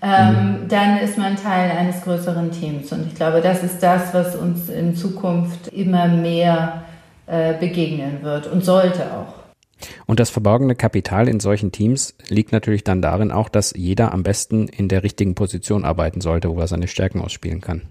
ähm, 0.00 0.62
mhm. 0.62 0.68
dann 0.68 0.98
ist 0.98 1.18
man 1.18 1.36
Teil 1.36 1.70
eines 1.72 2.02
größeren 2.02 2.52
Teams. 2.52 2.92
Und 2.92 3.06
ich 3.08 3.14
glaube, 3.14 3.40
das 3.40 3.64
ist 3.64 3.82
das, 3.82 4.14
was 4.14 4.36
uns 4.36 4.68
in 4.68 4.94
Zukunft 4.94 5.68
immer 5.68 6.06
mehr 6.06 6.84
äh, 7.26 7.54
begegnen 7.54 8.22
wird 8.22 8.46
und 8.46 8.64
sollte 8.64 9.12
auch. 9.12 9.34
Und 10.06 10.20
das 10.20 10.30
verborgene 10.30 10.74
Kapital 10.74 11.28
in 11.28 11.40
solchen 11.40 11.72
Teams 11.72 12.16
liegt 12.28 12.52
natürlich 12.52 12.84
dann 12.84 13.02
darin 13.02 13.30
auch, 13.30 13.48
dass 13.48 13.74
jeder 13.76 14.12
am 14.12 14.22
besten 14.22 14.68
in 14.68 14.88
der 14.88 15.02
richtigen 15.02 15.34
Position 15.34 15.84
arbeiten 15.84 16.20
sollte, 16.20 16.48
wo 16.50 16.58
er 16.58 16.66
seine 16.66 16.88
Stärken 16.88 17.20
ausspielen 17.20 17.60
kann. 17.60 17.82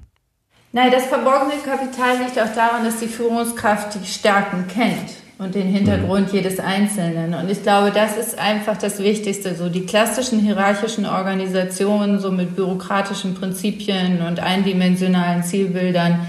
Nein, 0.74 0.92
das 0.92 1.06
verborgene 1.06 1.54
Kapital 1.64 2.18
liegt 2.20 2.40
auch 2.40 2.54
daran, 2.54 2.84
dass 2.84 3.00
die 3.00 3.08
Führungskraft 3.08 3.98
die 4.02 4.06
Stärken 4.06 4.68
kennt 4.68 5.12
und 5.38 5.56
den 5.56 5.68
Hintergrund 5.68 6.28
mhm. 6.28 6.36
jedes 6.36 6.60
Einzelnen. 6.60 7.34
Und 7.34 7.50
ich 7.50 7.64
glaube, 7.64 7.92
das 7.92 8.18
ist 8.18 8.38
einfach 8.38 8.78
das 8.78 9.00
Wichtigste. 9.00 9.56
So 9.56 9.70
die 9.70 9.86
klassischen 9.86 10.40
hierarchischen 10.40 11.06
Organisationen, 11.06 12.20
so 12.20 12.32
mit 12.32 12.56
bürokratischen 12.56 13.36
Prinzipien 13.36 14.22
und 14.22 14.40
eindimensionalen 14.40 15.44
Zielbildern, 15.44 16.28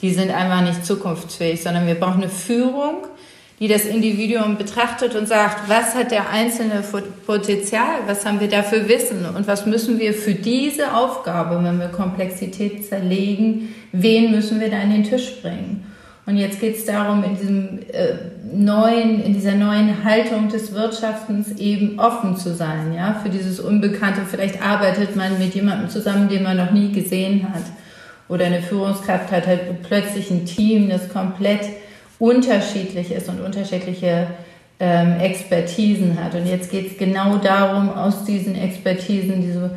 die 0.00 0.12
sind 0.12 0.30
einfach 0.32 0.62
nicht 0.62 0.84
zukunftsfähig, 0.84 1.62
sondern 1.62 1.86
wir 1.86 1.94
brauchen 1.94 2.22
eine 2.22 2.28
Führung, 2.28 3.06
die 3.60 3.68
das 3.68 3.84
Individuum 3.84 4.56
betrachtet 4.56 5.14
und 5.14 5.28
sagt, 5.28 5.68
was 5.68 5.94
hat 5.94 6.10
der 6.10 6.30
einzelne 6.30 6.82
Potenzial, 7.26 8.00
was 8.06 8.26
haben 8.26 8.40
wir 8.40 8.48
dafür 8.48 8.88
Wissen 8.88 9.24
und 9.36 9.46
was 9.46 9.66
müssen 9.66 9.98
wir 9.98 10.14
für 10.14 10.34
diese 10.34 10.94
Aufgabe, 10.94 11.62
wenn 11.62 11.78
wir 11.78 11.88
Komplexität 11.88 12.84
zerlegen, 12.86 13.74
wen 13.92 14.32
müssen 14.32 14.60
wir 14.60 14.70
da 14.70 14.80
an 14.80 14.90
den 14.90 15.04
Tisch 15.04 15.40
bringen. 15.42 15.86
Und 16.24 16.36
jetzt 16.36 16.60
geht 16.60 16.76
es 16.76 16.84
darum, 16.84 17.24
in 17.24 17.36
diesem 17.36 17.78
äh, 17.92 18.14
neuen, 18.54 19.22
in 19.24 19.34
dieser 19.34 19.54
neuen 19.54 20.04
Haltung 20.04 20.48
des 20.48 20.72
Wirtschaftens 20.72 21.58
eben 21.58 21.98
offen 21.98 22.36
zu 22.36 22.54
sein, 22.54 22.92
ja, 22.94 23.20
für 23.22 23.28
dieses 23.28 23.58
Unbekannte. 23.58 24.20
Vielleicht 24.30 24.62
arbeitet 24.62 25.16
man 25.16 25.38
mit 25.38 25.54
jemandem 25.54 25.88
zusammen, 25.88 26.28
den 26.28 26.44
man 26.44 26.56
noch 26.56 26.70
nie 26.70 26.92
gesehen 26.92 27.52
hat. 27.52 27.64
Oder 28.28 28.46
eine 28.46 28.62
Führungskraft 28.62 29.32
hat 29.32 29.46
halt 29.46 29.82
plötzlich 29.82 30.30
ein 30.30 30.46
Team, 30.46 30.88
das 30.88 31.08
komplett 31.08 31.62
unterschiedlich 32.22 33.10
ist 33.10 33.28
und 33.28 33.40
unterschiedliche 33.40 34.28
ähm, 34.78 35.18
Expertisen 35.18 36.22
hat. 36.22 36.36
Und 36.36 36.46
jetzt 36.46 36.70
geht 36.70 36.92
es 36.92 36.96
genau 36.96 37.38
darum, 37.38 37.90
aus 37.90 38.24
diesen 38.24 38.54
Expertisen 38.54 39.42
diese, 39.42 39.70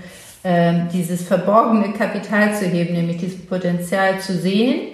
ähm, 0.43 0.87
dieses 0.93 1.23
verborgene 1.23 1.91
Kapital 1.93 2.53
zu 2.53 2.65
heben, 2.65 2.93
nämlich 2.93 3.17
dieses 3.17 3.43
Potenzial 3.47 4.19
zu 4.19 4.37
sehen, 4.37 4.89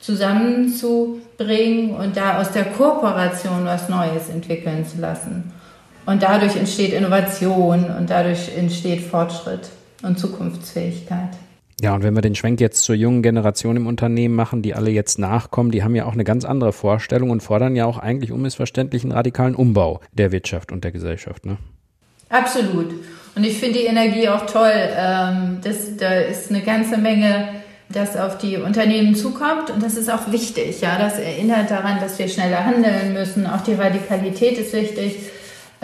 zusammenzubringen 0.00 1.94
und 1.94 2.16
da 2.16 2.40
aus 2.40 2.50
der 2.50 2.64
Kooperation 2.64 3.64
was 3.64 3.88
Neues 3.88 4.28
entwickeln 4.28 4.84
zu 4.84 5.00
lassen. 5.00 5.52
Und 6.06 6.24
dadurch 6.24 6.56
entsteht 6.56 6.92
Innovation 6.92 7.84
und 7.84 8.10
dadurch 8.10 8.50
entsteht 8.56 9.02
Fortschritt 9.02 9.68
und 10.02 10.18
Zukunftsfähigkeit. 10.18 11.30
Ja, 11.82 11.94
und 11.94 12.02
wenn 12.02 12.14
wir 12.14 12.22
den 12.22 12.34
Schwenk 12.34 12.60
jetzt 12.60 12.84
zur 12.84 12.94
jungen 12.94 13.22
Generation 13.22 13.76
im 13.76 13.86
Unternehmen 13.86 14.34
machen, 14.34 14.62
die 14.62 14.74
alle 14.74 14.90
jetzt 14.90 15.18
nachkommen, 15.18 15.70
die 15.70 15.84
haben 15.84 15.94
ja 15.94 16.06
auch 16.06 16.14
eine 16.14 16.24
ganz 16.24 16.46
andere 16.46 16.72
Vorstellung 16.72 17.28
und 17.28 17.42
fordern 17.42 17.76
ja 17.76 17.84
auch 17.84 17.98
eigentlich 17.98 18.32
unmissverständlich 18.32 19.02
einen 19.02 19.12
radikalen 19.12 19.54
Umbau 19.54 20.00
der 20.12 20.32
Wirtschaft 20.32 20.72
und 20.72 20.84
der 20.84 20.92
Gesellschaft. 20.92 21.44
Ne? 21.44 21.58
Absolut. 22.30 22.94
Und 23.34 23.44
ich 23.44 23.58
finde 23.58 23.80
die 23.80 23.84
Energie 23.84 24.26
auch 24.30 24.46
toll. 24.46 24.72
Ähm, 24.72 25.58
das, 25.62 25.98
da 25.98 26.14
ist 26.14 26.50
eine 26.50 26.62
ganze 26.62 26.96
Menge, 26.96 27.48
das 27.90 28.16
auf 28.16 28.38
die 28.38 28.56
Unternehmen 28.56 29.14
zukommt 29.14 29.70
und 29.70 29.82
das 29.82 29.96
ist 29.96 30.10
auch 30.10 30.32
wichtig. 30.32 30.80
Ja, 30.80 30.98
das 30.98 31.18
erinnert 31.18 31.70
daran, 31.70 32.00
dass 32.00 32.18
wir 32.18 32.28
schneller 32.28 32.64
handeln 32.64 33.12
müssen. 33.12 33.46
Auch 33.46 33.60
die 33.60 33.74
Radikalität 33.74 34.56
ist 34.56 34.72
wichtig. 34.72 35.16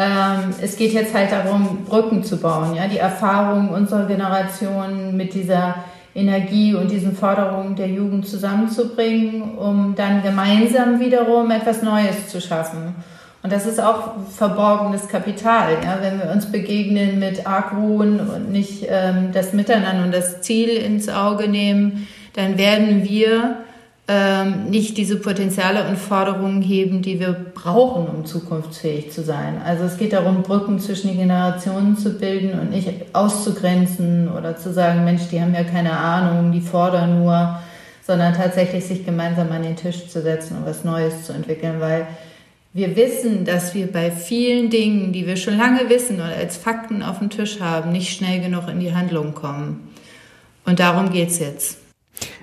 Ähm, 0.02 0.54
es 0.60 0.76
geht 0.76 0.92
jetzt 0.92 1.14
halt 1.14 1.30
darum, 1.30 1.84
Brücken 1.84 2.24
zu 2.24 2.36
bauen, 2.38 2.74
ja, 2.74 2.86
die 2.86 2.98
Erfahrung 2.98 3.70
unserer 3.70 4.06
Generation 4.06 5.16
mit 5.16 5.34
dieser 5.34 5.76
Energie 6.14 6.74
und 6.74 6.90
diesen 6.90 7.14
Forderungen 7.14 7.76
der 7.76 7.88
Jugend 7.88 8.26
zusammenzubringen, 8.26 9.56
um 9.56 9.94
dann 9.94 10.22
gemeinsam 10.22 11.00
wiederum 11.00 11.50
etwas 11.50 11.82
Neues 11.82 12.28
zu 12.28 12.40
schaffen. 12.40 12.94
Und 13.42 13.52
das 13.52 13.66
ist 13.66 13.80
auch 13.80 14.12
verborgenes 14.30 15.08
Kapital, 15.08 15.78
ja, 15.82 15.98
wenn 16.00 16.20
wir 16.20 16.30
uns 16.30 16.46
begegnen 16.46 17.18
mit 17.18 17.46
Argwohn 17.46 18.20
und 18.20 18.52
nicht 18.52 18.86
ähm, 18.88 19.30
das 19.32 19.52
Miteinander 19.52 20.04
und 20.04 20.14
das 20.14 20.42
Ziel 20.42 20.68
ins 20.68 21.08
Auge 21.08 21.48
nehmen, 21.48 22.06
dann 22.34 22.56
werden 22.56 23.04
wir 23.04 23.56
ähm, 24.14 24.68
nicht 24.68 24.98
diese 24.98 25.16
Potenziale 25.16 25.88
und 25.88 25.96
Forderungen 25.96 26.60
heben, 26.60 27.00
die 27.00 27.18
wir 27.18 27.32
brauchen, 27.32 28.06
um 28.08 28.26
zukunftsfähig 28.26 29.10
zu 29.10 29.22
sein. 29.22 29.62
Also 29.64 29.84
es 29.84 29.96
geht 29.96 30.12
darum, 30.12 30.42
Brücken 30.42 30.78
zwischen 30.80 31.08
den 31.08 31.16
Generationen 31.16 31.96
zu 31.96 32.18
bilden 32.18 32.58
und 32.60 32.70
nicht 32.70 32.90
auszugrenzen 33.14 34.28
oder 34.28 34.58
zu 34.58 34.70
sagen, 34.70 35.04
Mensch, 35.04 35.22
die 35.30 35.40
haben 35.40 35.54
ja 35.54 35.64
keine 35.64 35.92
Ahnung, 35.92 36.52
die 36.52 36.60
fordern 36.60 37.20
nur, 37.20 37.58
sondern 38.06 38.34
tatsächlich 38.34 38.84
sich 38.84 39.06
gemeinsam 39.06 39.50
an 39.50 39.62
den 39.62 39.76
Tisch 39.76 40.08
zu 40.08 40.20
setzen 40.20 40.58
und 40.58 40.66
was 40.66 40.84
Neues 40.84 41.24
zu 41.24 41.32
entwickeln, 41.32 41.80
weil 41.80 42.06
wir 42.74 42.96
wissen, 42.96 43.46
dass 43.46 43.74
wir 43.74 43.90
bei 43.90 44.10
vielen 44.10 44.68
Dingen, 44.68 45.12
die 45.12 45.26
wir 45.26 45.36
schon 45.36 45.56
lange 45.56 45.88
wissen 45.88 46.16
oder 46.16 46.36
als 46.36 46.58
Fakten 46.58 47.02
auf 47.02 47.18
dem 47.18 47.30
Tisch 47.30 47.60
haben, 47.60 47.92
nicht 47.92 48.14
schnell 48.14 48.40
genug 48.40 48.68
in 48.68 48.80
die 48.80 48.94
Handlung 48.94 49.32
kommen. 49.32 49.88
Und 50.66 50.80
darum 50.80 51.10
geht's 51.10 51.38
jetzt. 51.38 51.81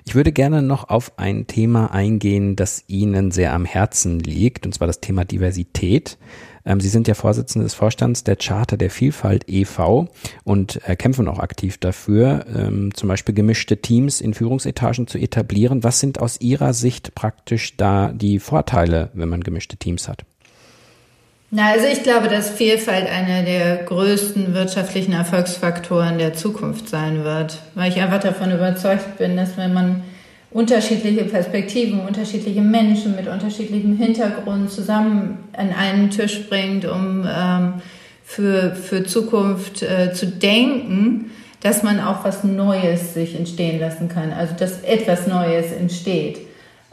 Ich 0.10 0.16
würde 0.16 0.32
gerne 0.32 0.64
noch 0.64 0.90
auf 0.90 1.20
ein 1.20 1.46
Thema 1.46 1.94
eingehen, 1.94 2.56
das 2.56 2.84
Ihnen 2.88 3.30
sehr 3.30 3.54
am 3.54 3.64
Herzen 3.64 4.20
liegt, 4.20 4.66
und 4.66 4.74
zwar 4.74 4.88
das 4.88 5.02
Thema 5.02 5.24
Diversität. 5.24 6.18
Ähm, 6.66 6.80
Sie 6.80 6.90
sind 6.90 7.08
ja 7.08 7.14
Vorsitzende 7.14 7.64
des 7.64 7.76
Vorstands 7.76 8.24
der 8.24 8.36
Charta 8.36 8.76
der 8.76 8.90
Vielfalt 8.90 9.46
e.V. 9.48 10.08
und 10.44 10.82
äh, 10.90 10.96
kämpfen 10.96 11.28
auch 11.28 11.38
aktiv 11.38 11.78
dafür, 11.78 12.44
ähm, 12.52 12.92
zum 12.96 13.08
Beispiel 13.08 13.36
gemischte 13.36 13.84
Teams 13.84 14.20
in 14.20 14.34
Führungsetagen 14.34 15.06
zu 15.06 15.20
etablieren. 15.20 15.84
Was 15.84 16.00
sind 16.00 16.20
aus 16.20 16.42
Ihrer 16.42 16.74
Sicht 16.74 17.14
praktisch 17.14 17.78
da 17.78 18.12
die 18.12 18.40
Vorteile, 18.40 19.12
wenn 19.14 19.30
man 19.30 19.44
gemischte 19.44 19.78
Teams 19.78 20.08
hat? 20.08 20.26
Na, 21.52 21.72
also 21.72 21.88
ich 21.88 22.04
glaube, 22.04 22.28
dass 22.28 22.52
Vielfalt 22.52 23.10
einer 23.10 23.42
der 23.42 23.78
größten 23.78 24.54
wirtschaftlichen 24.54 25.14
Erfolgsfaktoren 25.14 26.20
der 26.20 26.36
Zukunft 26.36 26.90
sein 26.90 27.24
wird, 27.24 27.58
weil 27.74 27.92
ich 27.92 28.00
einfach 28.00 28.20
davon 28.20 28.52
überzeugt 28.52 29.18
bin, 29.18 29.36
dass 29.36 29.58
wenn 29.58 29.74
man 29.74 30.04
unterschiedliche 30.52 31.24
Perspektiven, 31.24 32.02
unterschiedliche 32.02 32.62
Menschen 32.62 33.16
mit 33.16 33.28
unterschiedlichem 33.28 33.98
Hintergrund 33.98 34.70
zusammen 34.72 35.40
an 35.54 35.74
einen 35.74 36.12
Tisch 36.12 36.48
bringt, 36.50 36.86
um 36.86 37.28
ähm, 37.28 37.74
für, 38.24 38.76
für 38.76 39.04
Zukunft 39.04 39.82
äh, 39.82 40.14
zu 40.14 40.28
denken, 40.28 41.32
dass 41.62 41.82
man 41.82 42.00
auch 42.00 42.24
was 42.24 42.44
Neues 42.44 43.16
sich 43.16 43.36
entstehen 43.36 43.80
lassen 43.80 44.08
kann, 44.08 44.32
also 44.34 44.54
dass 44.58 44.82
etwas 44.82 45.26
Neues 45.26 45.72
entsteht. 45.72 46.49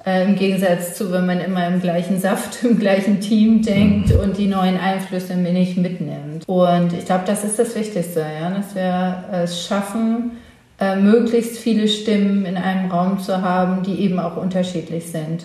Äh, 0.07 0.25
Im 0.25 0.37
Gegensatz 0.37 0.95
zu, 0.95 1.11
wenn 1.11 1.27
man 1.27 1.41
immer 1.41 1.67
im 1.67 1.81
gleichen 1.83 2.21
Saft, 2.21 2.63
im 2.65 2.79
gleichen 2.79 3.21
Team 3.21 3.63
denkt 3.63 4.15
mhm. 4.15 4.21
und 4.21 4.39
die 4.39 4.47
neuen 4.47 4.79
Einflüsse 4.79 5.35
nicht 5.35 5.77
mitnimmt. 5.77 6.45
Und 6.47 6.93
ich 6.93 7.05
glaube, 7.05 7.25
das 7.27 7.43
ist 7.43 7.59
das 7.59 7.75
Wichtigste, 7.75 8.21
ja, 8.21 8.51
dass 8.51 8.75
wir 8.77 9.25
es 9.43 9.67
schaffen, 9.67 10.33
äh, 10.79 10.95
möglichst 10.95 11.59
viele 11.59 11.89
Stimmen 11.89 12.47
in 12.47 12.57
einem 12.57 12.91
Raum 12.91 13.19
zu 13.19 13.43
haben, 13.43 13.83
die 13.83 14.01
eben 14.01 14.21
auch 14.21 14.37
unterschiedlich 14.37 15.07
sind. 15.07 15.45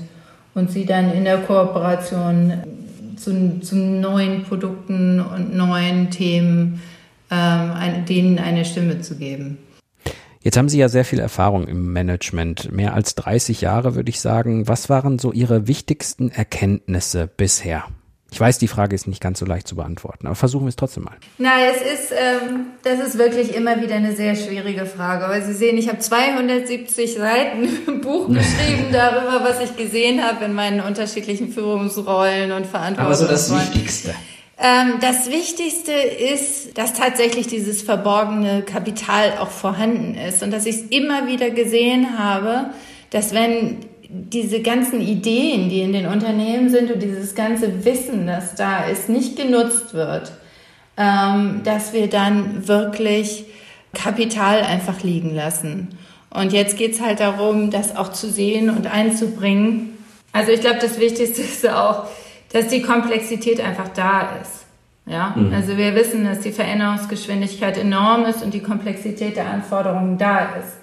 Und 0.54 0.69
sie 0.69 0.86
dann 0.86 1.12
in 1.12 1.24
der 1.24 1.38
Kooperation 1.38 2.54
zu, 3.15 3.60
zu 3.62 3.76
neuen 3.76 4.43
Produkten 4.43 5.21
und 5.21 5.56
neuen 5.56 6.12
Themen, 6.12 6.82
ähm, 7.32 8.06
denen 8.08 8.38
eine 8.38 8.65
Stimme 8.65 9.02
zu 9.02 9.15
geben. 9.15 9.58
Jetzt 10.43 10.58
haben 10.58 10.69
Sie 10.69 10.80
ja 10.80 10.89
sehr 10.89 11.06
viel 11.06 11.19
Erfahrung 11.19 11.67
im 11.67 11.93
Management, 11.93 12.71
mehr 12.71 12.95
als 12.95 13.13
30 13.13 13.62
Jahre 13.62 13.93
würde 13.93 14.10
ich 14.10 14.19
sagen. 14.19 14.67
Was 14.67 14.89
waren 14.89 15.19
so 15.19 15.32
Ihre 15.32 15.67
wichtigsten 15.67 16.32
Erkenntnisse 16.32 17.27
bisher? 17.27 17.86
Ich 18.34 18.39
weiß, 18.39 18.58
die 18.58 18.69
Frage 18.69 18.95
ist 18.95 19.08
nicht 19.08 19.21
ganz 19.21 19.39
so 19.39 19.45
leicht 19.45 19.67
zu 19.67 19.75
beantworten, 19.75 20.25
aber 20.25 20.36
versuchen 20.36 20.63
wir 20.63 20.69
es 20.69 20.77
trotzdem 20.77 21.04
mal. 21.04 21.17
Na, 21.38 21.51
es 21.69 21.82
ist, 21.82 22.12
ähm, 22.13 22.67
das 22.82 23.06
ist 23.06 23.17
wirklich 23.17 23.54
immer 23.54 23.82
wieder 23.82 23.95
eine 23.95 24.15
sehr 24.15 24.36
schwierige 24.36 24.86
Frage. 24.86 25.25
Aber 25.25 25.41
Sie 25.41 25.54
sehen, 25.54 25.77
ich 25.77 25.89
habe 25.89 25.99
270 25.99 27.15
Seiten 27.15 27.67
im 27.88 28.01
Buch 28.01 28.27
geschrieben 28.34 28.86
darüber, 28.91 29.43
was 29.43 29.60
ich 29.60 29.75
gesehen 29.75 30.23
habe 30.23 30.45
in 30.45 30.54
meinen 30.54 30.80
unterschiedlichen 30.80 31.49
Führungsrollen 31.49 32.54
und 32.54 32.65
Verantwortungen. 32.65 33.06
Aber 33.06 33.15
so 33.15 33.27
das 33.27 33.54
Wichtigste. 33.54 34.15
Ähm, 34.63 35.00
das 35.02 35.32
Wichtigste 35.32 35.91
ist, 35.91 36.78
dass 36.78 36.93
tatsächlich 36.93 37.47
dieses 37.47 37.82
verborgene 37.82 38.62
Kapital 38.62 39.39
auch 39.39 39.50
vorhanden 39.50 40.15
ist 40.15 40.43
und 40.43 40.52
dass 40.52 40.67
ich 40.67 40.76
es 40.76 40.82
immer 40.84 41.28
wieder 41.28 41.50
gesehen 41.50 42.19
habe, 42.19 42.69
dass 43.10 43.34
wenn 43.34 43.78
diese 44.08 44.62
ganzen 44.62 45.02
Ideen, 45.02 45.69
die 45.69 45.82
in 45.82 45.93
den 45.93 46.06
Unternehmen 46.06 46.69
sind 46.69 46.91
und 46.91 47.02
dieses 47.02 47.34
ganze 47.34 47.86
Wissen, 47.86 48.28
das 48.28 48.54
da 48.54 48.86
ist, 48.86 49.10
nicht 49.10 49.36
genutzt 49.36 49.95
wird, 49.95 50.32
ähm, 50.95 51.62
dass 51.63 51.93
wir 51.93 52.08
dann 52.08 52.67
wirklich 52.67 53.45
Kapital 53.93 54.62
einfach 54.62 55.02
liegen 55.02 55.34
lassen. 55.34 55.97
Und 56.30 56.54
jetzt 56.54 56.78
geht's 56.78 57.02
halt 57.02 57.19
darum, 57.19 57.71
das 57.71 57.95
auch 57.95 58.12
zu 58.12 58.30
sehen 58.30 58.69
und 58.69 58.86
einzubringen. 58.86 59.97
Also 60.34 60.52
ich 60.52 60.62
glaube, 60.62 60.80
das 60.80 61.00
Wichtigste 61.00 61.41
ist 61.41 61.67
auch, 61.67 62.06
dass 62.54 62.68
die 62.68 62.82
Komplexität 62.82 63.62
einfach 63.62 63.90
da 63.90 64.38
ist. 64.42 64.66
Ja, 65.06 65.34
mhm. 65.36 65.54
also 65.54 65.78
wir 65.78 65.96
wissen, 65.96 66.26
dass 66.26 66.42
die 66.42 66.52
Veränderungsgeschwindigkeit 66.52 67.78
enorm 67.78 68.26
ist 68.26 68.44
und 68.44 68.54
die 68.54 68.62
Komplexität 68.62 69.36
der 69.36 69.50
Anforderungen 69.50 70.18
da 70.18 70.56
ist. 70.60 70.78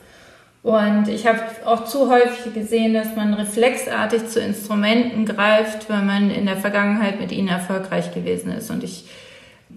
Und 0.63 1.09
ich 1.09 1.27
habe 1.27 1.41
auch 1.65 1.85
zu 1.85 2.11
häufig 2.11 2.53
gesehen, 2.53 2.93
dass 2.93 3.15
man 3.15 3.33
reflexartig 3.33 4.27
zu 4.29 4.41
Instrumenten 4.41 5.25
greift, 5.25 5.89
wenn 5.89 6.05
man 6.05 6.31
in 6.31 6.47
der 6.47 6.57
Vergangenheit 6.57 7.21
mit 7.21 7.33
ihnen 7.33 7.49
erfolgreich 7.49 8.13
gewesen 8.13 8.53
ist. 8.53 8.71
Und 8.71 8.83
ich, 8.83 9.05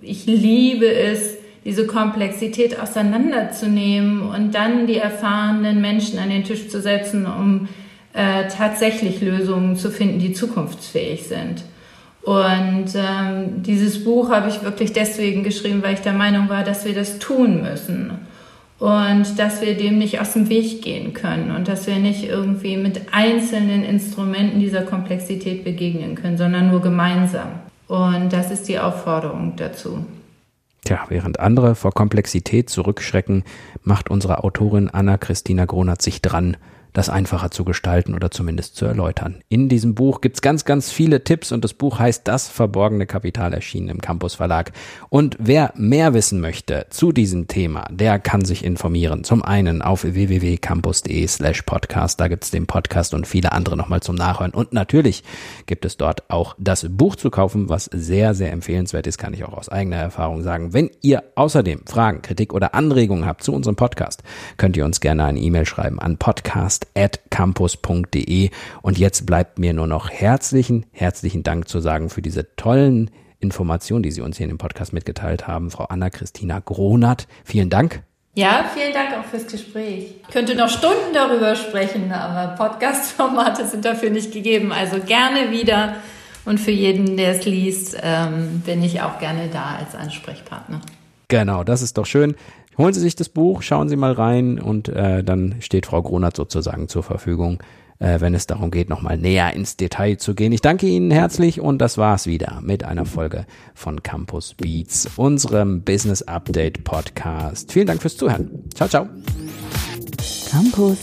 ich 0.02 0.26
liebe 0.26 0.92
es, 0.92 1.38
diese 1.64 1.86
Komplexität 1.86 2.80
auseinanderzunehmen 2.80 4.22
und 4.24 4.56
dann 4.56 4.88
die 4.88 4.98
erfahrenen 4.98 5.80
Menschen 5.80 6.18
an 6.18 6.30
den 6.30 6.44
Tisch 6.44 6.68
zu 6.70 6.82
setzen, 6.82 7.28
um 7.28 7.70
äh, 8.14 8.48
tatsächlich 8.48 9.22
Lösungen 9.22 9.76
zu 9.76 9.92
finden, 9.92 10.20
die 10.20 10.34
zukunftsfähig 10.34 11.28
sind. 11.28 11.64
Und 12.24 12.90
ähm, 12.96 13.64
dieses 13.64 14.04
Buch 14.04 14.30
habe 14.30 14.50
ich 14.50 14.64
wirklich 14.64 14.94
deswegen 14.94 15.44
geschrieben, 15.44 15.82
weil 15.82 15.96
ich 15.96 16.02
der 16.02 16.14
Meinung 16.14 16.50
war, 16.50 16.64
dass 16.64 16.86
wir 16.86 16.94
das 16.94 17.18
tun 17.18 17.64
müssen 17.64 18.12
und 18.78 19.40
dass 19.40 19.62
wir 19.62 19.76
dem 19.76 19.98
nicht 19.98 20.20
aus 20.20 20.34
dem 20.34 20.50
Weg 20.50 20.82
gehen 20.82 21.14
können 21.14 21.56
und 21.56 21.68
dass 21.68 21.88
wir 21.88 21.98
nicht 21.98 22.24
irgendwie 22.24 22.78
mit 22.78 23.14
einzelnen 23.14 23.84
Instrumenten 23.84 24.60
dieser 24.60 24.82
Komplexität 24.82 25.64
begegnen 25.64 26.16
können, 26.16 26.38
sondern 26.38 26.70
nur 26.70 26.82
gemeinsam. 26.82 27.50
Und 27.88 28.32
das 28.32 28.52
ist 28.52 28.68
die 28.68 28.80
Aufforderung 28.80 29.54
dazu. 29.56 30.06
Tja, 30.84 31.06
während 31.10 31.40
andere 31.40 31.76
vor 31.76 31.92
Komplexität 31.92 32.70
zurückschrecken, 32.70 33.44
macht 33.84 34.10
unsere 34.10 34.44
Autorin 34.44 34.90
Anna-Christina 34.90 35.66
Gronert 35.66 36.02
sich 36.02 36.22
dran, 36.22 36.58
das 36.94 37.10
einfacher 37.10 37.52
zu 37.52 37.64
gestalten 37.64 38.14
oder 38.16 38.32
zumindest 38.32 38.76
zu 38.76 38.86
erläutern. 38.86 39.44
In 39.50 39.70
diesem 39.70 39.96
Buch 39.96 40.22
gibt's 40.22 40.42
ganz, 40.42 40.66
ganz 40.66 40.92
viele 40.92 41.24
Tipps 41.24 41.52
und 41.52 41.64
das 41.64 41.74
Buch 41.74 42.00
heißt 42.00 42.28
Das 42.28 42.50
verborgene 42.50 43.06
Kapital 43.06 43.54
erschienen 43.54 43.90
im 43.90 44.02
Campus 44.02 44.36
Verlag. 44.36 44.72
Und 45.10 45.38
wer 45.40 45.74
mehr 45.76 46.14
wissen 46.14 46.42
möchte 46.42 46.88
zu 46.90 47.12
diesem 47.12 47.48
Thema, 47.48 47.86
der 47.92 48.20
kann 48.20 48.44
sich 48.44 48.64
informieren. 48.66 49.24
Zum 49.24 49.44
einen 49.44 49.82
auf 49.82 50.04
www.campus.de 50.04 51.28
slash 51.28 51.62
podcast. 51.62 52.20
Da 52.20 52.28
gibt's 52.28 52.52
den 52.52 52.68
Podcast 52.68 53.14
und 53.14 53.28
viele 53.28 53.52
andere 53.52 53.78
nochmal 53.78 54.02
zum 54.02 54.16
Nachhören. 54.16 54.52
Und 54.52 54.74
natürlich 54.74 55.24
gibt 55.66 55.86
es 55.86 55.98
dort 55.98 56.30
auch 56.30 56.56
das 56.58 56.86
Buch 56.90 57.16
zu 57.16 57.30
kaufen, 57.30 57.70
was 57.70 57.86
sehr, 57.86 58.34
sehr 58.34 58.52
empfehlenswert 58.52 59.08
ist, 59.08 59.18
kann 59.18 59.34
ich 59.34 59.46
auch 59.46 59.54
aus 59.54 59.70
eigener 59.70 59.98
Erfahrung 59.98 60.44
sagen. 60.44 60.74
Wenn 60.74 60.90
ihr 61.02 61.24
außerdem 61.36 61.82
Fragen, 61.86 62.22
Kritik 62.22 62.54
oder 62.54 62.76
Anregungen 62.76 63.26
habt 63.26 63.44
zu 63.44 63.54
unserem 63.54 63.76
Podcast, 63.76 64.24
könnt 64.58 64.76
ihr 64.76 64.86
uns 64.86 65.00
gerne 65.00 65.26
eine 65.26 65.40
E-Mail 65.40 65.66
schreiben 65.66 66.00
an 66.00 66.18
podcast 66.18 66.81
podcast.campus.de. 66.92 68.50
Und 68.82 68.98
jetzt 68.98 69.26
bleibt 69.26 69.60
mir 69.60 69.74
nur 69.74 69.88
noch 69.88 70.10
herzlichen, 70.10 70.86
herzlichen 70.92 71.44
Dank 71.44 71.68
zu 71.68 71.80
sagen 71.80 72.10
für 72.10 72.22
diese 72.22 72.56
tollen 72.56 73.12
Informationen, 73.40 74.04
die 74.04 74.12
Sie 74.12 74.22
uns 74.22 74.38
hier 74.38 74.46
in 74.46 74.52
dem 74.52 74.58
Podcast 74.58 74.94
mitgeteilt 74.94 75.48
haben. 75.48 75.72
Frau 75.72 75.86
Anna-Christina 75.86 76.60
Gronert, 76.60 77.28
vielen 77.44 77.70
Dank. 77.70 78.04
Ja, 78.34 78.70
vielen 78.74 78.94
Dank 78.94 79.10
auch 79.18 79.26
fürs 79.26 79.48
Gespräch. 79.48 80.16
Ich 80.22 80.34
könnte 80.34 80.56
noch 80.56 80.70
Stunden 80.70 81.14
darüber 81.14 81.56
sprechen, 81.56 82.14
aber 82.14 82.56
Podcast-Formate 82.56 83.66
sind 83.66 83.84
dafür 83.84 84.10
nicht 84.10 84.32
gegeben. 84.32 84.72
Also 84.72 85.00
gerne 85.00 85.52
wieder. 85.52 85.96
Und 86.46 86.60
für 86.60 86.72
jeden, 86.72 87.18
der 87.18 87.32
es 87.32 87.46
liest, 87.46 87.98
ähm, 88.02 88.62
bin 88.66 88.82
ich 88.84 89.02
auch 89.02 89.20
gerne 89.20 89.50
da 89.52 89.76
als 89.78 89.96
Ansprechpartner. 89.96 90.82
Genau, 91.28 91.64
das 91.64 91.82
ist 91.82 91.98
doch 91.98 92.06
schön. 92.06 92.36
Holen 92.78 92.94
Sie 92.94 93.00
sich 93.00 93.16
das 93.16 93.30
Buch, 93.30 93.62
schauen 93.62 93.90
Sie 93.90 93.96
mal 93.96 94.14
rein 94.14 94.60
und 94.60 94.90
äh, 94.90 95.24
dann 95.24 95.56
steht 95.60 95.86
Frau 95.86 96.02
Gronert 96.02 96.36
sozusagen 96.36 96.88
zur 96.88 97.04
Verfügung, 97.04 97.60
äh, 98.00 98.20
wenn 98.20 98.34
es 98.34 98.48
darum 98.48 98.72
geht, 98.72 98.90
nochmal 98.90 99.18
näher 99.18 99.54
ins 99.54 99.78
Detail 99.78 100.18
zu 100.18 100.34
gehen. 100.34 100.52
Ich 100.52 100.62
danke 100.62 100.88
Ihnen 100.88 101.12
herzlich 101.12 101.62
und 101.62 101.80
das 101.80 101.98
war's 101.98 102.28
wieder 102.28 102.60
mit 102.62 102.84
einer 102.84 103.06
Folge 103.06 103.46
von 103.74 104.04
Campus 104.04 104.56
Beats, 104.56 105.08
unserem 105.18 105.84
Business 105.84 106.22
Update 106.24 106.84
Podcast. 106.84 107.72
Vielen 107.72 107.88
Dank 107.88 108.02
fürs 108.02 108.18
Zuhören. 108.18 108.50
Ciao, 108.74 108.90
ciao. 108.90 109.08
Campus 110.50 110.98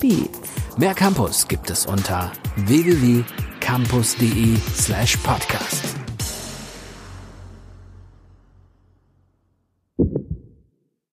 Beats. 0.00 0.40
Mehr 0.76 0.94
Campus 0.94 1.48
gibt 1.48 1.70
es 1.70 1.86
unter 1.86 2.32
www.campus.de 2.56 4.56
slash 4.74 5.16
podcast. 5.18 6.01